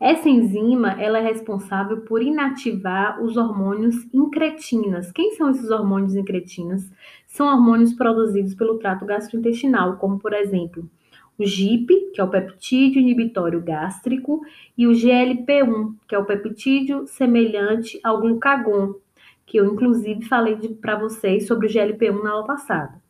Essa 0.00 0.28
enzima 0.28 1.00
ela 1.00 1.20
é 1.20 1.22
responsável 1.22 2.00
por 2.00 2.20
inativar 2.20 3.22
os 3.22 3.36
hormônios 3.36 3.94
incretinas. 4.12 5.12
Quem 5.12 5.36
são 5.36 5.48
esses 5.48 5.70
hormônios 5.70 6.16
incretinas? 6.16 6.90
São 7.28 7.46
hormônios 7.46 7.92
produzidos 7.92 8.52
pelo 8.52 8.78
trato 8.78 9.06
gastrointestinal, 9.06 9.96
como 9.96 10.18
por 10.18 10.32
exemplo 10.32 10.90
o 11.38 11.46
GIP, 11.46 12.10
que 12.12 12.20
é 12.20 12.24
o 12.24 12.28
peptídeo 12.28 13.00
inibitório 13.00 13.62
gástrico, 13.62 14.44
e 14.76 14.88
o 14.88 14.90
GLP-1, 14.90 15.94
que 16.08 16.16
é 16.16 16.18
o 16.18 16.24
peptídeo 16.24 17.06
semelhante 17.06 18.00
ao 18.02 18.20
glucagon, 18.20 18.96
que 19.46 19.56
eu 19.56 19.66
inclusive 19.66 20.24
falei 20.24 20.56
para 20.80 20.98
vocês 20.98 21.46
sobre 21.46 21.68
o 21.68 21.70
GLP-1 21.70 22.22
na 22.22 22.32
aula 22.32 22.46
passada. 22.46 23.01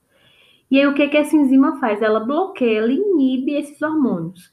E 0.73 0.81
aí, 0.81 0.87
o 0.87 0.95
que, 0.95 1.07
que 1.07 1.19
essa 1.19 1.37
enzima 1.37 1.79
faz? 1.79 2.00
Ela 2.00 2.19
bloqueia, 2.19 2.79
ela 2.79 2.91
inibe 2.91 3.52
esses 3.52 3.83
hormônios. 3.83 4.50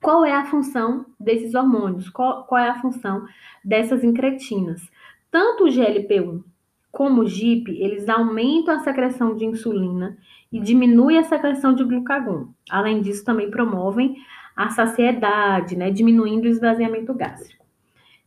Qual 0.00 0.24
é 0.24 0.30
a 0.30 0.44
função 0.44 1.04
desses 1.18 1.52
hormônios? 1.52 2.08
Qual, 2.08 2.44
qual 2.44 2.62
é 2.62 2.68
a 2.68 2.80
função 2.80 3.26
dessas 3.64 4.04
incretinas? 4.04 4.88
Tanto 5.28 5.64
o 5.64 5.66
GLP-1 5.66 6.44
como 6.92 7.22
o 7.22 7.26
GIP, 7.26 7.72
eles 7.72 8.08
aumentam 8.08 8.76
a 8.76 8.84
secreção 8.84 9.34
de 9.34 9.44
insulina 9.44 10.16
e 10.52 10.60
diminuem 10.60 11.18
a 11.18 11.24
secreção 11.24 11.74
de 11.74 11.82
glucagon. 11.82 12.46
Além 12.70 13.02
disso, 13.02 13.24
também 13.24 13.50
promovem 13.50 14.14
a 14.54 14.68
saciedade, 14.68 15.74
né, 15.74 15.90
diminuindo 15.90 16.44
o 16.44 16.50
esvaziamento 16.50 17.12
gástrico. 17.12 17.66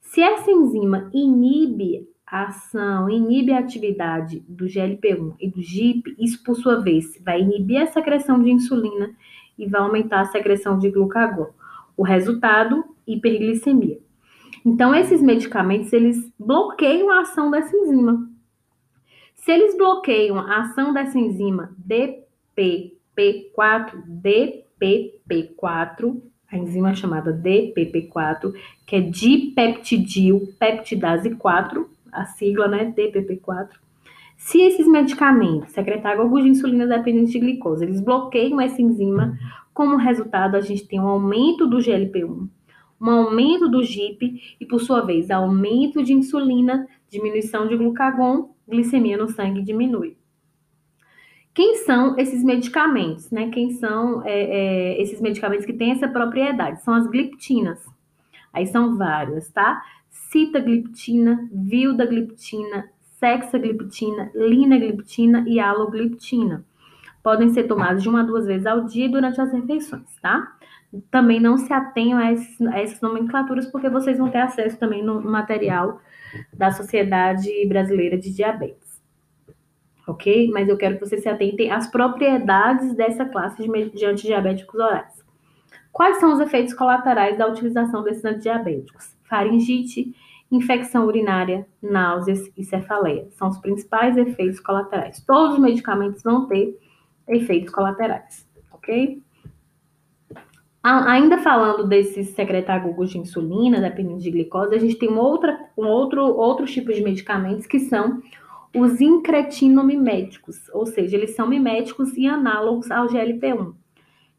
Se 0.02 0.22
essa 0.22 0.52
enzima 0.52 1.10
inibe 1.14 2.09
a 2.30 2.44
ação 2.44 3.10
inibe 3.10 3.52
a 3.52 3.58
atividade 3.58 4.46
do 4.48 4.66
GLP-1 4.66 5.34
e 5.40 5.50
do 5.50 5.60
GIP, 5.62 6.16
isso 6.20 6.44
por 6.44 6.56
sua 6.56 6.80
vez 6.80 7.20
vai 7.24 7.42
inibir 7.42 7.82
a 7.82 7.88
secreção 7.88 8.44
de 8.44 8.52
insulina 8.52 9.10
e 9.58 9.66
vai 9.66 9.82
aumentar 9.82 10.22
a 10.22 10.26
secreção 10.26 10.78
de 10.78 10.92
glucagon. 10.92 11.48
O 11.98 12.04
resultado, 12.04 12.86
hiperglicemia. 13.08 13.98
Então, 14.64 14.94
esses 14.94 15.20
medicamentos, 15.22 15.92
eles 15.92 16.32
bloqueiam 16.38 17.10
a 17.10 17.22
ação 17.22 17.50
dessa 17.50 17.76
enzima. 17.76 18.30
Se 19.36 19.52
eles 19.52 19.76
bloqueiam 19.76 20.38
a 20.38 20.60
ação 20.60 20.94
dessa 20.94 21.18
enzima 21.18 21.76
DPP4, 21.88 24.04
DPP4, 24.22 26.22
a 26.52 26.58
enzima 26.58 26.94
chamada 26.94 27.34
DPP4, 27.34 28.54
que 28.86 28.96
é 28.96 29.02
dipeptidil 29.02 30.54
peptidase 30.60 31.36
4, 31.36 31.90
a 32.12 32.26
sigla, 32.26 32.68
né, 32.68 32.94
DPP4. 32.96 33.70
Se 34.38 34.62
esses 34.62 34.88
medicamentos, 34.88 35.72
secretários 35.72 36.32
de 36.32 36.50
insulina 36.50 36.88
dependente 36.88 37.34
de 37.34 37.40
glicose, 37.40 37.84
eles 37.84 38.00
bloqueiam 38.00 38.60
essa 38.62 38.82
enzima, 38.82 39.38
como 39.74 39.98
resultado 39.98 40.56
a 40.56 40.62
gente 40.62 40.88
tem 40.88 41.00
um 41.00 41.08
aumento 41.08 41.68
do 41.68 41.78
GLP-1, 41.78 42.48
um 43.02 43.10
aumento 43.10 43.70
do 43.70 43.84
GIP 43.84 44.58
e, 44.60 44.66
por 44.66 44.80
sua 44.80 45.02
vez, 45.02 45.30
aumento 45.30 46.04
de 46.04 46.14
insulina, 46.14 46.88
diminuição 47.10 47.68
de 47.68 47.78
glucagon, 47.78 48.54
glicemia 48.68 49.18
no 49.18 49.30
sangue 49.30 49.62
diminui. 49.62 50.18
Quem 51.54 51.78
são 51.78 52.18
esses 52.18 52.44
medicamentos, 52.44 53.32
né? 53.32 53.50
Quem 53.50 53.72
são 53.72 54.26
é, 54.26 54.32
é, 54.32 55.02
esses 55.02 55.20
medicamentos 55.20 55.66
que 55.66 55.74
têm 55.74 55.92
essa 55.92 56.08
propriedade? 56.08 56.82
São 56.84 56.94
as 56.94 57.08
gliptinas. 57.08 57.86
Aí 58.54 58.66
são 58.68 58.98
várias, 58.98 59.50
tá? 59.52 59.84
Citagliptina, 60.32 61.50
vildagliptina, 61.52 62.88
sexagliptina, 63.18 64.30
linagliptina 64.36 65.44
e 65.48 65.60
alogliptina. 65.60 66.64
Podem 67.24 67.50
ser 67.50 67.64
tomadas 67.64 68.04
de 68.04 68.10
uma 68.10 68.22
a 68.22 68.24
duas 68.24 68.46
vezes 68.46 68.68
ao 68.68 68.86
dia 68.86 69.10
durante 69.10 69.42
as 69.42 69.52
refeições, 69.52 70.16
tá? 70.22 70.56
Também 71.10 71.40
não 71.40 71.58
se 71.58 71.74
atenham 71.74 72.20
a, 72.20 72.32
esses, 72.32 72.62
a 72.62 72.80
essas 72.80 73.02
nomenclaturas, 73.02 73.66
porque 73.72 73.90
vocês 73.90 74.20
vão 74.20 74.30
ter 74.30 74.38
acesso 74.38 74.78
também 74.78 75.04
no 75.04 75.20
material 75.20 76.00
da 76.54 76.70
Sociedade 76.72 77.50
Brasileira 77.68 78.16
de 78.16 78.32
Diabetes. 78.32 79.02
Ok? 80.08 80.52
Mas 80.54 80.70
eu 80.70 80.78
quero 80.78 81.00
que 81.00 81.08
vocês 81.08 81.24
se 81.24 81.30
atentem 81.30 81.72
às 81.72 81.88
propriedades 81.90 82.94
dessa 82.94 83.26
classe 83.26 83.64
de, 83.64 83.90
de 83.90 84.06
antidiabéticos 84.06 84.80
orais. 84.80 85.26
Quais 85.92 86.20
são 86.20 86.32
os 86.34 86.40
efeitos 86.40 86.76
colaterais 86.76 87.36
da 87.36 87.48
utilização 87.48 88.04
desses 88.04 88.24
antidiabéticos? 88.24 89.18
Faringite, 89.30 90.16
infecção 90.52 91.06
urinária, 91.06 91.68
náuseas 91.82 92.52
e 92.58 92.64
cefaleia. 92.64 93.28
São 93.32 93.50
os 93.50 93.58
principais 93.60 94.18
efeitos 94.18 94.60
colaterais. 94.60 95.24
Todos 95.26 95.54
os 95.54 95.60
medicamentos 95.60 96.24
vão 96.24 96.48
ter 96.48 96.78
efeitos 97.28 97.72
colaterais, 97.72 98.48
ok? 98.72 99.22
Ainda 100.82 101.38
falando 101.38 101.86
desses 101.86 102.30
secretagogos 102.30 103.12
de 103.12 103.20
insulina, 103.20 103.82
dependendo 103.82 104.22
de 104.22 104.32
glicose, 104.32 104.74
a 104.74 104.80
gente 104.80 104.96
tem 104.96 105.10
outra, 105.10 105.60
um 105.78 105.86
outro, 105.86 106.24
outros 106.24 106.72
tipos 106.72 106.96
de 106.96 107.04
medicamentos 107.04 107.68
que 107.68 107.80
são 107.80 108.22
os 108.74 109.02
incretinamiméticos, 109.02 110.70
ou 110.74 110.86
seja, 110.86 111.18
eles 111.18 111.36
são 111.36 111.48
miméticos 111.48 112.16
e 112.16 112.28
análogos 112.28 112.90
ao 112.90 113.08
GLP-1. 113.08 113.74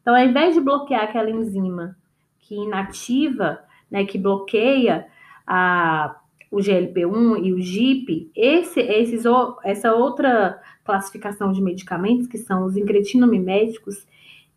Então, 0.01 0.15
ao 0.15 0.23
invés 0.25 0.55
de 0.55 0.61
bloquear 0.61 1.03
aquela 1.03 1.29
enzima 1.29 1.95
que 2.39 2.55
inativa, 2.55 3.59
né, 3.91 4.05
que 4.05 4.17
bloqueia 4.17 5.05
a, 5.45 6.15
o 6.49 6.57
GLP-1 6.57 7.43
e 7.43 7.53
o 7.53 7.59
GIP, 7.59 8.31
esse, 8.35 8.79
esses, 8.79 9.23
essa 9.63 9.93
outra 9.93 10.59
classificação 10.83 11.51
de 11.51 11.61
medicamentos, 11.61 12.27
que 12.27 12.37
são 12.37 12.65
os 12.65 12.77
incretinamiméticos, 12.77 14.07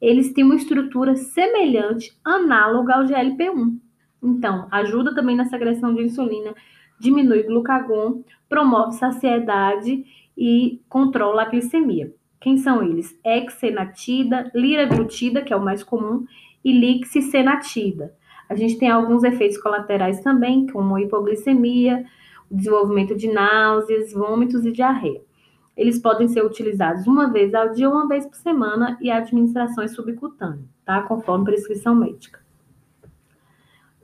eles 0.01 0.33
têm 0.33 0.45
uma 0.45 0.57
estrutura 0.57 1.17
semelhante, 1.17 2.17
análoga 2.25 2.95
ao 2.95 3.05
GLP-1. 3.05 3.79
Então, 4.23 4.69
ajuda 4.71 5.15
também 5.15 5.37
na 5.37 5.45
secreção 5.47 5.95
de 5.95 6.03
insulina, 6.03 6.55
diminui 6.99 7.43
glucagon, 7.43 8.23
promove 8.49 8.97
saciedade 8.97 10.05
e 10.37 10.81
controla 10.89 11.43
a 11.43 11.49
glicemia. 11.49 12.13
Quem 12.41 12.59
são 12.59 12.83
eles? 12.83 13.19
Exenatida, 13.25 14.51
liraglutida, 14.55 15.43
que 15.43 15.53
é 15.53 15.57
o 15.57 15.65
mais 15.65 15.83
comum, 15.83 16.27
e 16.65 16.73
lixisenatida. 16.73 18.15
A 18.49 18.55
gente 18.55 18.79
tem 18.79 18.91
alguns 18.91 19.25
efeitos 19.25 19.59
colaterais 19.59 20.21
também, 20.21 20.67
como 20.67 20.99
hipoglicemia, 20.99 22.05
desenvolvimento 22.51 23.15
de 23.15 23.29
náuseas, 23.29 24.13
vômitos 24.13 24.65
e 24.65 24.73
diarreia. 24.73 25.23
Eles 25.77 25.99
podem 25.99 26.29
ser 26.29 26.45
utilizados 26.45 27.07
uma 27.07 27.31
vez 27.33 27.53
ao 27.55 27.73
dia, 27.73 27.89
uma 27.89 28.07
vez 28.07 28.27
por 28.27 28.37
semana 28.37 28.97
e 29.01 29.11
a 29.11 29.19
administração 29.19 29.83
é 29.83 29.89
subcutânea, 29.89 30.65
tá? 30.85 31.03
Conforme 31.03 31.45
prescrição 31.45 31.95
médica. 31.95 32.45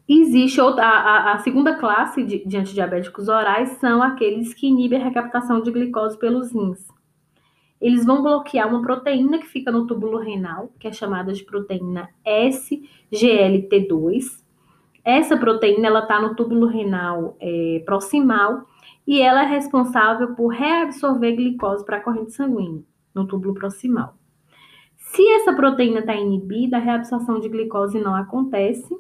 Existe 0.09 0.61
outra, 0.61 0.85
a, 0.85 1.35
a, 1.35 1.39
segunda 1.39 1.77
classe 1.77 2.25
de, 2.25 2.45
de 2.45 2.57
antidiabéticos 2.57 3.29
orais 3.29 3.69
são 3.81 4.03
aqueles 4.03 4.53
que 4.53 4.67
inibem 4.67 5.01
a 5.01 5.05
recaptação 5.05 5.63
de 5.63 5.71
glicose 5.71 6.19
pelos 6.19 6.53
rins. 6.53 6.85
Eles 7.81 8.05
vão 8.05 8.23
bloquear 8.23 8.69
uma 8.69 8.83
proteína 8.83 9.39
que 9.39 9.47
fica 9.47 9.73
no 9.73 9.87
túbulo 9.87 10.19
renal, 10.19 10.71
que 10.79 10.87
é 10.87 10.93
chamada 10.93 11.33
de 11.33 11.43
proteína 11.45 12.11
SGLT2. 12.27 14.45
Essa 15.03 15.37
proteína 15.37 15.87
ela 15.87 16.01
está 16.01 16.21
no 16.21 16.35
túbulo 16.35 16.67
renal 16.67 17.37
é, 17.41 17.83
proximal 17.87 18.67
e 19.07 19.23
ela 19.23 19.45
é 19.45 19.47
responsável 19.47 20.35
por 20.35 20.49
reabsorver 20.49 21.35
glicose 21.35 21.85
para 21.85 21.97
a 21.97 22.01
corrente 22.01 22.33
sanguínea 22.33 22.83
no 23.15 23.27
túbulo 23.27 23.55
proximal. 23.55 24.15
Se 24.97 25.27
essa 25.33 25.55
proteína 25.55 26.01
está 26.01 26.15
inibida, 26.15 26.77
a 26.77 26.81
reabsorção 26.81 27.41
de 27.41 27.49
glicose 27.49 27.99
não 27.99 28.15
acontece 28.15 28.95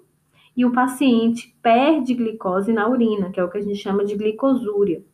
e 0.56 0.64
o 0.64 0.72
paciente 0.72 1.54
perde 1.62 2.14
glicose 2.14 2.72
na 2.72 2.88
urina, 2.88 3.30
que 3.30 3.38
é 3.38 3.44
o 3.44 3.50
que 3.50 3.58
a 3.58 3.62
gente 3.62 3.76
chama 3.76 4.04
de 4.04 4.16
glicosúria. 4.16 5.04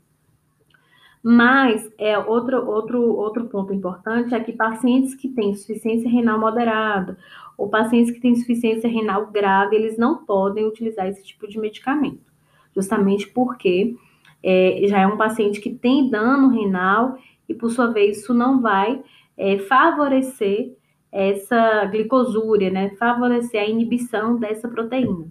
Mas 1.29 1.91
é 1.99 2.17
outro, 2.17 2.65
outro, 2.71 3.03
outro 3.03 3.49
ponto 3.49 3.75
importante 3.75 4.33
é 4.33 4.39
que 4.39 4.53
pacientes 4.53 5.13
que 5.13 5.29
têm 5.29 5.51
insuficiência 5.51 6.09
renal 6.09 6.39
moderada 6.39 7.19
ou 7.59 7.69
pacientes 7.69 8.13
que 8.13 8.21
têm 8.21 8.31
insuficiência 8.31 8.89
renal 8.89 9.27
grave, 9.27 9.75
eles 9.75 9.99
não 9.99 10.25
podem 10.25 10.65
utilizar 10.65 11.09
esse 11.09 11.25
tipo 11.25 11.49
de 11.49 11.59
medicamento, 11.59 12.33
justamente 12.73 13.27
porque 13.27 13.97
é, 14.41 14.83
já 14.85 15.01
é 15.01 15.07
um 15.09 15.17
paciente 15.17 15.61
que 15.61 15.75
tem 15.75 16.09
dano 16.09 16.49
renal 16.51 17.19
e, 17.49 17.55
por 17.55 17.73
sua 17.73 17.89
vez, 17.89 18.19
isso 18.19 18.33
não 18.33 18.63
vai 18.63 19.03
é, 19.37 19.59
favorecer 19.59 20.77
essa 21.11 21.87
glicosúria, 21.87 22.71
né? 22.71 22.91
Favorecer 23.01 23.61
a 23.61 23.67
inibição 23.67 24.37
dessa 24.39 24.69
proteína. 24.69 25.27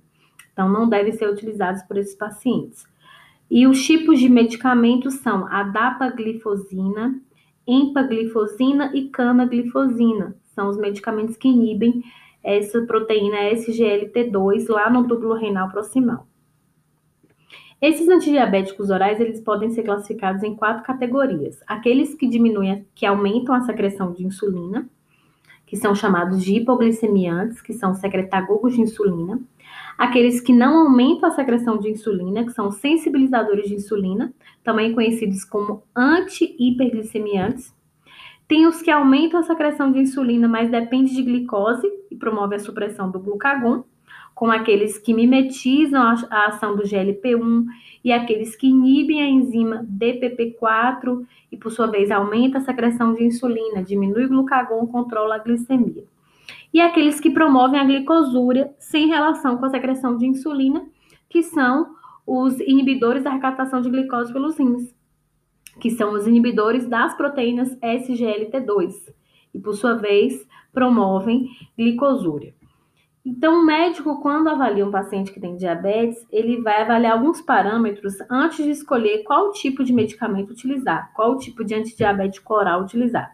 Então, 0.52 0.68
não 0.68 0.90
devem 0.90 1.14
ser 1.14 1.30
utilizados 1.30 1.84
por 1.84 1.98
esses 1.98 2.16
pacientes. 2.16 2.86
E 3.50 3.68
os 3.68 3.84
tipos 3.86 4.20
de 4.20 4.28
medicamentos 4.28 5.16
são 5.16 5.48
a 5.48 5.64
dapaglifosina, 5.64 7.22
empaglifosina 7.68 8.92
e 8.94 9.10
canaglifosina. 9.10 10.36
São 10.44 10.70
os 10.70 10.78
medicamentos 10.78 11.38
que 11.38 11.48
inibem 11.48 12.04
essa 12.44 12.82
proteína 12.84 13.50
SGLT2 13.52 14.70
lá 14.70 14.90
no 14.90 15.08
túbulo 15.08 15.34
renal 15.34 15.70
proximal. 15.70 16.28
Esses 17.82 18.08
antidiabéticos 18.08 18.90
orais, 18.90 19.20
eles 19.20 19.42
podem 19.42 19.70
ser 19.70 19.84
classificados 19.84 20.44
em 20.44 20.56
quatro 20.56 20.84
categorias. 20.84 21.60
Aqueles 21.68 22.16
que 22.16 22.28
diminuem, 22.28 22.86
que 22.96 23.06
aumentam 23.06 23.54
a 23.54 23.62
secreção 23.62 24.12
de 24.12 24.26
insulina, 24.26 24.90
que 25.66 25.76
são 25.76 25.94
chamados 25.94 26.44
de 26.44 26.56
hipoglicemiantes, 26.56 27.62
que 27.62 27.74
são 27.74 27.94
secretagogos 27.94 28.74
de 28.74 28.82
insulina. 28.82 29.42
Aqueles 29.98 30.42
que 30.42 30.52
não 30.52 30.86
aumentam 30.86 31.30
a 31.30 31.32
secreção 31.32 31.78
de 31.78 31.90
insulina, 31.90 32.44
que 32.44 32.52
são 32.52 32.72
sensibilizadores 32.72 33.68
de 33.68 33.76
insulina, 33.76 34.34
também 34.64 34.94
conhecidos 34.94 35.46
como 35.46 35.84
anti-hiperglicemiantes. 35.96 37.74
Tem 38.48 38.68
os 38.68 38.82
que 38.82 38.92
aumentam 38.92 39.40
a 39.40 39.44
secreção 39.44 39.92
de 39.92 40.00
insulina, 40.00 40.48
mas 40.48 40.70
depende 40.70 41.16
de 41.16 41.24
glicose 41.24 41.88
e 42.12 42.16
promove 42.16 42.56
a 42.56 42.60
supressão 42.60 43.10
do 43.10 43.20
glucagon 43.20 43.84
com 44.36 44.52
aqueles 44.52 44.98
que 44.98 45.14
mimetizam 45.14 46.02
a, 46.30 46.48
ação 46.48 46.76
do 46.76 46.84
GLP-1 46.84 47.66
e 48.04 48.12
aqueles 48.12 48.54
que 48.54 48.68
inibem 48.68 49.22
a 49.22 49.30
enzima 49.30 49.88
DPP-4 49.90 51.26
e, 51.50 51.56
por 51.56 51.72
sua 51.72 51.88
vez, 51.88 52.12
aumenta 52.12 52.58
a 52.58 52.62
secreção 52.62 53.14
de 53.14 53.24
insulina, 53.24 53.82
diminui 53.82 54.26
o 54.26 54.30
glucagon, 54.30 54.86
controla 54.88 55.36
a 55.36 55.40
glicemia. 55.40 56.04
E 56.76 56.82
aqueles 56.82 57.22
que 57.22 57.30
promovem 57.30 57.80
a 57.80 57.86
glicosúria 57.86 58.70
sem 58.78 59.08
relação 59.08 59.56
com 59.56 59.64
a 59.64 59.70
secreção 59.70 60.18
de 60.18 60.26
insulina, 60.26 60.86
que 61.30 61.42
são 61.42 61.96
os 62.28 62.60
inibidores 62.60 63.24
da 63.24 63.30
recaptação 63.30 63.80
de 63.80 63.90
glicose 63.90 64.34
pelos 64.34 64.58
rins, 64.58 64.94
que 65.80 65.90
são 65.90 66.12
os 66.12 66.28
inibidores 66.28 66.86
das 66.86 67.16
proteínas 67.16 67.74
SGLT2 67.80 68.92
e, 69.54 69.60
por 69.60 69.74
sua 69.74 69.94
vez, 69.94 70.46
promovem 70.74 71.48
glicosúria. 71.78 72.54
Então, 73.26 73.62
o 73.62 73.66
médico, 73.66 74.20
quando 74.20 74.50
avalia 74.50 74.86
um 74.86 74.92
paciente 74.92 75.32
que 75.32 75.40
tem 75.40 75.56
diabetes, 75.56 76.28
ele 76.30 76.62
vai 76.62 76.82
avaliar 76.82 77.14
alguns 77.14 77.40
parâmetros 77.40 78.16
antes 78.30 78.66
de 78.66 78.72
escolher 78.72 79.24
qual 79.24 79.54
tipo 79.54 79.82
de 79.82 79.94
medicamento 79.94 80.52
utilizar, 80.52 81.14
qual 81.16 81.38
tipo 81.38 81.64
de 81.64 81.74
antidiabético 81.74 82.54
oral 82.54 82.82
utilizar. 82.82 83.34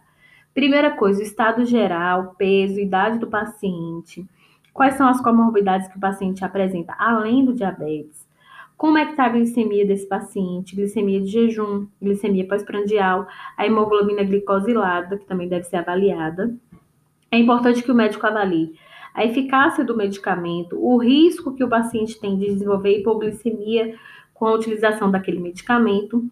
Primeira 0.54 0.90
coisa, 0.90 1.20
o 1.20 1.22
estado 1.22 1.64
geral, 1.64 2.34
peso, 2.36 2.78
idade 2.78 3.18
do 3.18 3.26
paciente, 3.26 4.26
quais 4.72 4.94
são 4.94 5.08
as 5.08 5.20
comorbidades 5.20 5.88
que 5.88 5.96
o 5.96 6.00
paciente 6.00 6.44
apresenta 6.44 6.94
além 6.98 7.44
do 7.44 7.54
diabetes, 7.54 8.26
como 8.76 8.98
é 8.98 9.04
que 9.04 9.12
está 9.12 9.26
a 9.26 9.28
glicemia 9.28 9.86
desse 9.86 10.06
paciente, 10.06 10.74
glicemia 10.74 11.20
de 11.20 11.28
jejum, 11.28 11.86
glicemia 12.00 12.46
pós-prandial, 12.46 13.26
a 13.56 13.64
hemoglobina 13.64 14.24
glicosilada, 14.24 15.16
que 15.16 15.24
também 15.24 15.48
deve 15.48 15.64
ser 15.64 15.76
avaliada. 15.76 16.54
É 17.30 17.38
importante 17.38 17.82
que 17.82 17.92
o 17.92 17.94
médico 17.94 18.26
avalie 18.26 18.74
a 19.14 19.24
eficácia 19.24 19.84
do 19.84 19.96
medicamento, 19.96 20.76
o 20.78 20.96
risco 20.96 21.54
que 21.54 21.62
o 21.62 21.68
paciente 21.68 22.18
tem 22.18 22.36
de 22.36 22.46
desenvolver 22.46 22.98
hipoglicemia 22.98 23.94
com 24.34 24.46
a 24.46 24.54
utilização 24.54 25.10
daquele 25.10 25.38
medicamento, 25.38 26.24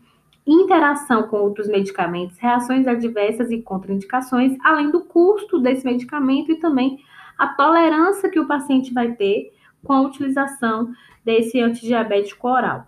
interação 0.53 1.25
com 1.25 1.37
outros 1.37 1.69
medicamentos, 1.69 2.37
reações 2.39 2.87
adversas 2.87 3.51
e 3.51 3.63
contraindicações, 3.63 4.57
além 4.65 4.91
do 4.91 5.05
custo 5.05 5.61
desse 5.61 5.85
medicamento 5.85 6.51
e 6.51 6.57
também 6.57 6.99
a 7.39 7.47
tolerância 7.49 8.29
que 8.29 8.41
o 8.41 8.47
paciente 8.47 8.93
vai 8.93 9.13
ter 9.13 9.53
com 9.85 9.93
a 9.93 10.03
utilização 10.03 10.93
desse 11.25 11.61
antidiabético 11.61 12.49
oral. 12.49 12.87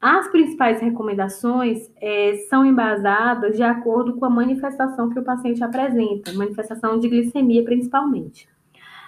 As 0.00 0.28
principais 0.28 0.80
recomendações 0.80 1.90
é, 2.00 2.36
são 2.50 2.64
embasadas 2.64 3.56
de 3.56 3.62
acordo 3.62 4.14
com 4.16 4.24
a 4.24 4.30
manifestação 4.30 5.08
que 5.08 5.18
o 5.18 5.24
paciente 5.24 5.62
apresenta, 5.64 6.32
manifestação 6.32 6.98
de 6.98 7.08
glicemia 7.08 7.64
principalmente. 7.64 8.48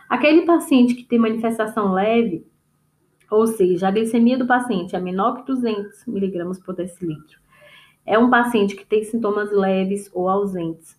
Aquele 0.08 0.42
paciente 0.42 0.94
que 0.94 1.04
tem 1.04 1.18
manifestação 1.18 1.92
leve, 1.92 2.46
ou 3.30 3.46
seja, 3.46 3.88
a 3.88 3.90
glicemia 3.90 4.38
do 4.38 4.46
paciente 4.46 4.94
é 4.94 5.00
menor 5.00 5.36
que 5.36 5.46
200 5.46 6.06
miligramas 6.06 6.60
por 6.60 6.74
decilitro, 6.74 7.38
é 8.06 8.18
um 8.18 8.30
paciente 8.30 8.76
que 8.76 8.86
tem 8.86 9.02
sintomas 9.02 9.50
leves 9.50 10.08
ou 10.14 10.28
ausentes. 10.28 10.96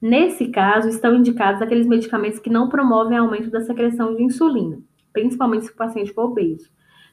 Nesse 0.00 0.48
caso, 0.48 0.88
estão 0.88 1.14
indicados 1.14 1.60
aqueles 1.60 1.86
medicamentos 1.86 2.38
que 2.38 2.48
não 2.48 2.68
promovem 2.68 3.18
aumento 3.18 3.50
da 3.50 3.60
secreção 3.60 4.14
de 4.14 4.22
insulina, 4.22 4.78
principalmente 5.12 5.66
se 5.66 5.72
o 5.72 5.76
paciente 5.76 6.12
for 6.12 6.26
obeso. 6.26 6.70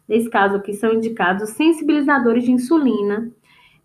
Nesse 0.08 0.30
caso 0.30 0.56
aqui, 0.56 0.74
são 0.74 0.94
indicados 0.94 1.50
sensibilizadores 1.52 2.44
de 2.44 2.52
insulina, 2.52 3.32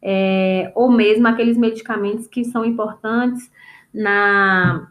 é, 0.03 0.71
ou 0.75 0.91
mesmo 0.91 1.27
aqueles 1.27 1.57
medicamentos 1.57 2.27
que 2.27 2.45
são 2.45 2.65
importantes 2.65 3.51
na, 3.93 4.89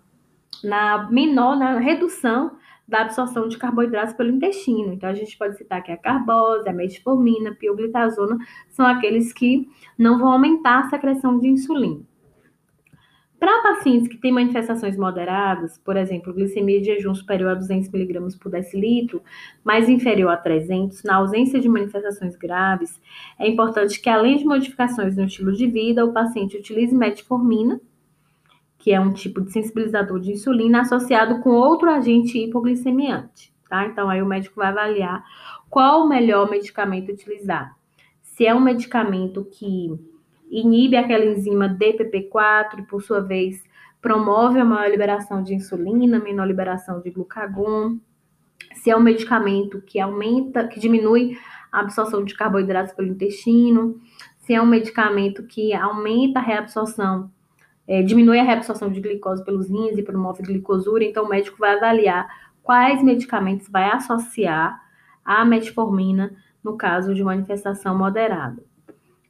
na 0.64 1.08
menor, 1.10 1.56
na 1.56 1.80
redução 1.80 2.52
da 2.90 3.02
absorção 3.02 3.48
de 3.48 3.58
carboidratos 3.58 4.16
pelo 4.16 4.32
intestino. 4.32 4.92
Então, 4.92 5.08
a 5.08 5.14
gente 5.14 5.38
pode 5.38 5.58
citar 5.58 5.84
que 5.84 5.92
a 5.92 5.98
carbose, 5.98 6.68
a 6.68 6.74
metformina, 6.74 7.52
a 7.52 7.56
pioglitazona 7.56 8.38
são 8.70 8.86
aqueles 8.86 9.32
que 9.32 9.70
não 9.98 10.18
vão 10.18 10.32
aumentar 10.32 10.80
a 10.80 10.90
secreção 10.90 11.40
de 11.40 11.48
insulina. 11.48 12.02
Para 13.40 13.62
pacientes 13.62 14.10
que 14.10 14.18
têm 14.18 14.34
manifestações 14.34 14.98
moderadas, 14.98 15.78
por 15.78 15.96
exemplo, 15.96 16.34
glicemia 16.34 16.82
de 16.82 16.88
jejum 16.88 17.16
superior 17.16 17.52
a 17.52 17.56
200 17.56 17.88
mg 17.94 18.38
por 18.38 18.52
decilitro, 18.52 19.22
mas 19.64 19.88
inferior 19.88 20.32
a 20.32 20.36
300, 20.36 21.04
na 21.04 21.16
ausência 21.16 21.58
de 21.58 21.70
manifestações 21.70 22.36
graves, 22.36 23.00
é 23.40 23.48
importante 23.48 24.02
que, 24.02 24.10
além 24.10 24.36
de 24.36 24.46
modificações 24.46 25.16
no 25.16 25.24
estilo 25.24 25.54
de 25.54 25.68
vida, 25.68 26.04
o 26.04 26.12
paciente 26.12 26.58
utilize 26.58 26.94
metformina, 26.94 27.80
que 28.80 28.94
é 28.94 29.00
um 29.00 29.12
tipo 29.12 29.42
de 29.42 29.52
sensibilizador 29.52 30.20
de 30.20 30.32
insulina, 30.32 30.82
associado 30.82 31.42
com 31.42 31.52
outro 31.52 31.90
agente 31.92 32.40
hipoglicemiante, 32.40 33.54
tá? 33.70 33.86
Então, 33.86 34.10
aí 34.10 34.22
o 34.22 34.26
médico 34.26 34.56
vai 34.56 34.70
avaliar 34.70 35.24
qual 35.70 36.06
o 36.06 36.10
melhor 36.10 36.50
medicamento 36.50 37.12
utilizar. 37.12 37.76
Se 38.22 38.48
é 38.48 38.56
um 38.56 38.62
medicamento 38.62 39.46
que 39.52 39.94
inibe 40.50 40.96
aquela 40.96 41.26
enzima 41.26 41.68
DPP4 41.68 42.80
e, 42.80 42.82
por 42.84 43.04
sua 43.04 43.20
vez, 43.20 43.62
promove 44.02 44.60
a 44.60 44.66
maior 44.66 44.90
liberação 44.90 45.44
de 45.44 45.54
insulina, 45.54 46.18
menor 46.18 46.48
liberação 46.48 47.02
de 47.02 47.12
glucagon. 47.12 47.98
Se 48.76 48.90
é 48.90 48.96
um 48.96 49.02
medicamento 49.02 49.82
que 49.82 50.00
aumenta, 50.00 50.66
que 50.68 50.80
diminui 50.80 51.38
a 51.70 51.82
absorção 51.82 52.24
de 52.24 52.34
carboidratos 52.34 52.94
pelo 52.94 53.10
intestino, 53.10 54.00
se 54.38 54.54
é 54.54 54.62
um 54.62 54.66
medicamento 54.66 55.44
que 55.44 55.74
aumenta 55.74 56.40
a 56.40 56.42
reabsorção, 56.42 57.30
é, 57.90 58.04
diminui 58.04 58.40
a 58.40 58.44
reabsorção 58.44 58.92
de 58.92 59.02
glicose 59.02 59.44
pelos 59.44 59.68
rins 59.68 59.98
e 59.98 60.04
promove 60.04 60.44
glicosura, 60.44 61.04
então 61.04 61.26
o 61.26 61.28
médico 61.28 61.58
vai 61.58 61.76
avaliar 61.76 62.30
quais 62.62 63.02
medicamentos 63.02 63.68
vai 63.68 63.90
associar 63.90 64.80
à 65.26 65.44
metformina 65.44 66.32
no 66.64 66.78
caso 66.78 67.16
de 67.16 67.24
manifestação 67.24 67.98
moderada. 67.98 68.64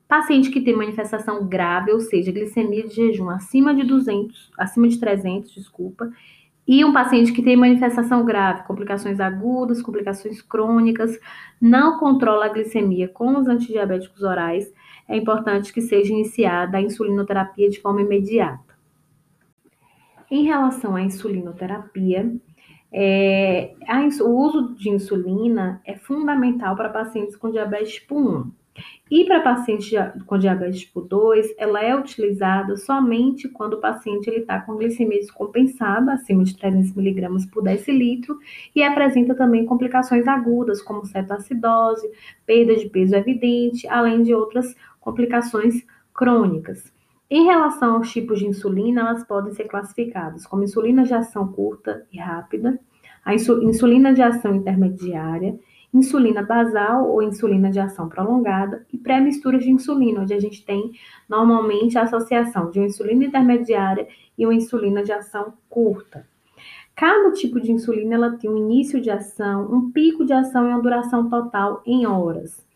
Paciente 0.10 0.50
que 0.50 0.60
tem 0.60 0.76
manifestação 0.76 1.48
grave, 1.48 1.94
ou 1.94 2.02
seja, 2.02 2.34
glicemia 2.34 2.86
de 2.86 2.96
jejum 2.96 3.30
acima 3.30 3.74
de 3.74 3.84
200, 3.84 4.52
acima 4.58 4.90
de 4.90 5.00
300, 5.00 5.54
desculpa, 5.54 6.12
e 6.68 6.84
um 6.84 6.92
paciente 6.92 7.32
que 7.32 7.42
tem 7.42 7.56
manifestação 7.56 8.26
grave, 8.26 8.64
complicações 8.64 9.22
agudas, 9.22 9.82
complicações 9.82 10.42
crônicas, 10.42 11.18
não 11.62 11.98
controla 11.98 12.48
a 12.48 12.50
glicemia 12.50 13.08
com 13.08 13.38
os 13.38 13.48
antidiabéticos 13.48 14.22
orais, 14.22 14.70
é 15.10 15.18
importante 15.18 15.74
que 15.74 15.82
seja 15.82 16.14
iniciada 16.14 16.78
a 16.78 16.82
insulinoterapia 16.82 17.70
de 17.70 17.82
forma 17.82 18.02
imediata. 18.02 18.78
Em 20.30 20.46
relação 20.46 20.96
à 20.96 21.02
insulinoterapia, 21.02 22.32
é, 22.92 23.74
a, 23.88 24.02
o 24.24 24.30
uso 24.30 24.76
de 24.76 24.90
insulina 24.90 25.82
é 25.84 25.96
fundamental 25.96 26.76
para 26.76 26.90
pacientes 26.90 27.36
com 27.36 27.50
diabetes 27.50 27.94
tipo 27.94 28.16
1. 28.20 28.52
E 29.12 29.26
para 29.26 29.42
pacientes 29.42 29.92
com 30.28 30.38
diabetes 30.38 30.82
tipo 30.82 31.02
2, 31.02 31.56
ela 31.58 31.84
é 31.84 31.96
utilizada 31.96 32.78
somente 32.78 33.50
quando 33.50 33.74
o 33.74 33.82
paciente 33.82 34.30
está 34.30 34.62
com 34.62 34.78
glicemia 34.78 35.20
descompensada, 35.20 36.14
acima 36.14 36.44
de 36.44 36.56
300 36.56 36.94
miligramas 36.94 37.46
por 37.48 37.64
decilitro, 37.64 38.38
e 38.76 38.84
apresenta 38.84 39.34
também 39.34 39.66
complicações 39.66 40.28
agudas, 40.28 40.82
como 40.82 41.06
cetoacidose, 41.06 42.08
perda 42.46 42.76
de 42.76 42.88
peso 42.88 43.16
evidente, 43.16 43.88
além 43.88 44.22
de 44.22 44.34
outras 44.34 44.76
complicações 45.00 45.84
crônicas. 46.14 46.92
Em 47.30 47.46
relação 47.46 47.96
aos 47.96 48.12
tipos 48.12 48.40
de 48.40 48.48
insulina, 48.48 49.02
elas 49.02 49.24
podem 49.24 49.54
ser 49.54 49.66
classificadas 49.66 50.46
como 50.48 50.64
insulina 50.64 51.04
de 51.04 51.14
ação 51.14 51.48
curta 51.52 52.06
e 52.12 52.18
rápida, 52.18 52.80
a 53.24 53.34
insulina 53.36 54.14
de 54.14 54.22
ação 54.22 54.56
intermediária, 54.56 55.60
insulina 55.94 56.42
basal 56.42 57.08
ou 57.08 57.22
insulina 57.22 57.70
de 57.70 57.80
ação 57.80 58.10
prolongada 58.10 58.86
e 58.92 58.98
pré-misturas 58.98 59.64
de 59.64 59.72
insulina, 59.72 60.22
onde 60.22 60.34
a 60.34 60.40
gente 60.40 60.66
tem 60.66 60.92
normalmente 61.28 61.98
a 61.98 62.04
associação 62.04 62.70
de 62.72 62.80
uma 62.80 62.88
insulina 62.88 63.26
intermediária 63.26 64.08
e 64.38 64.46
uma 64.46 64.54
insulina 64.54 65.04
de 65.04 65.12
ação 65.12 65.54
curta. 65.70 66.26
Cada 66.96 67.32
tipo 67.32 67.62
de 67.62 67.72
insulina 67.72 68.16
ela 68.16 68.38
tem 68.38 68.50
um 68.50 68.58
início 68.58 69.00
de 69.00 69.10
ação, 69.10 69.72
um 69.72 69.92
pico 69.92 70.26
de 70.26 70.34
ação 70.34 70.66
e 70.66 70.74
uma 70.74 70.82
duração 70.82 71.30
total 71.30 71.82
em 71.86 72.06
horas. 72.06 72.68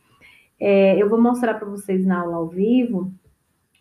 É, 0.65 0.95
eu 0.97 1.10
vou 1.10 1.21
mostrar 1.21 1.56
para 1.56 1.67
vocês 1.67 2.06
na 2.06 2.21
aula 2.21 2.38
ao 2.38 2.47
vivo 2.47 3.12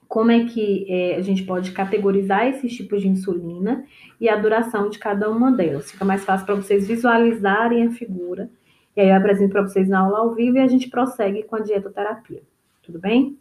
como 0.09 0.33
é 0.33 0.45
que 0.45 0.85
é, 0.89 1.15
a 1.15 1.21
gente 1.23 1.45
pode 1.45 1.71
categorizar 1.71 2.49
esses 2.49 2.75
tipos 2.75 3.01
de 3.01 3.09
insulina 3.09 3.85
e 4.21 4.29
a 4.29 4.35
duração 4.35 4.89
de 4.91 4.99
cada 4.99 5.31
uma 5.31 5.53
delas. 5.53 5.93
Fica 5.93 6.05
mais 6.05 6.25
fácil 6.25 6.45
para 6.45 6.57
vocês 6.57 6.89
visualizarem 6.89 7.87
a 7.87 7.93
figura 7.93 8.51
e 8.97 9.01
aí 9.01 9.09
eu 9.11 9.15
apresento 9.15 9.53
para 9.53 9.63
vocês 9.63 9.89
na 9.89 10.01
aula 10.01 10.19
ao 10.19 10.35
vivo 10.35 10.57
e 10.57 10.61
a 10.61 10.67
gente 10.67 10.91
prossegue 10.91 11.45
com 11.45 11.55
a 11.55 11.61
dietoterapia. 11.61 12.43
Tudo 12.83 12.99
bem? 12.99 13.39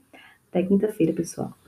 Até 0.50 0.62
quinta-feira, 0.62 1.12
pessoal. 1.12 1.61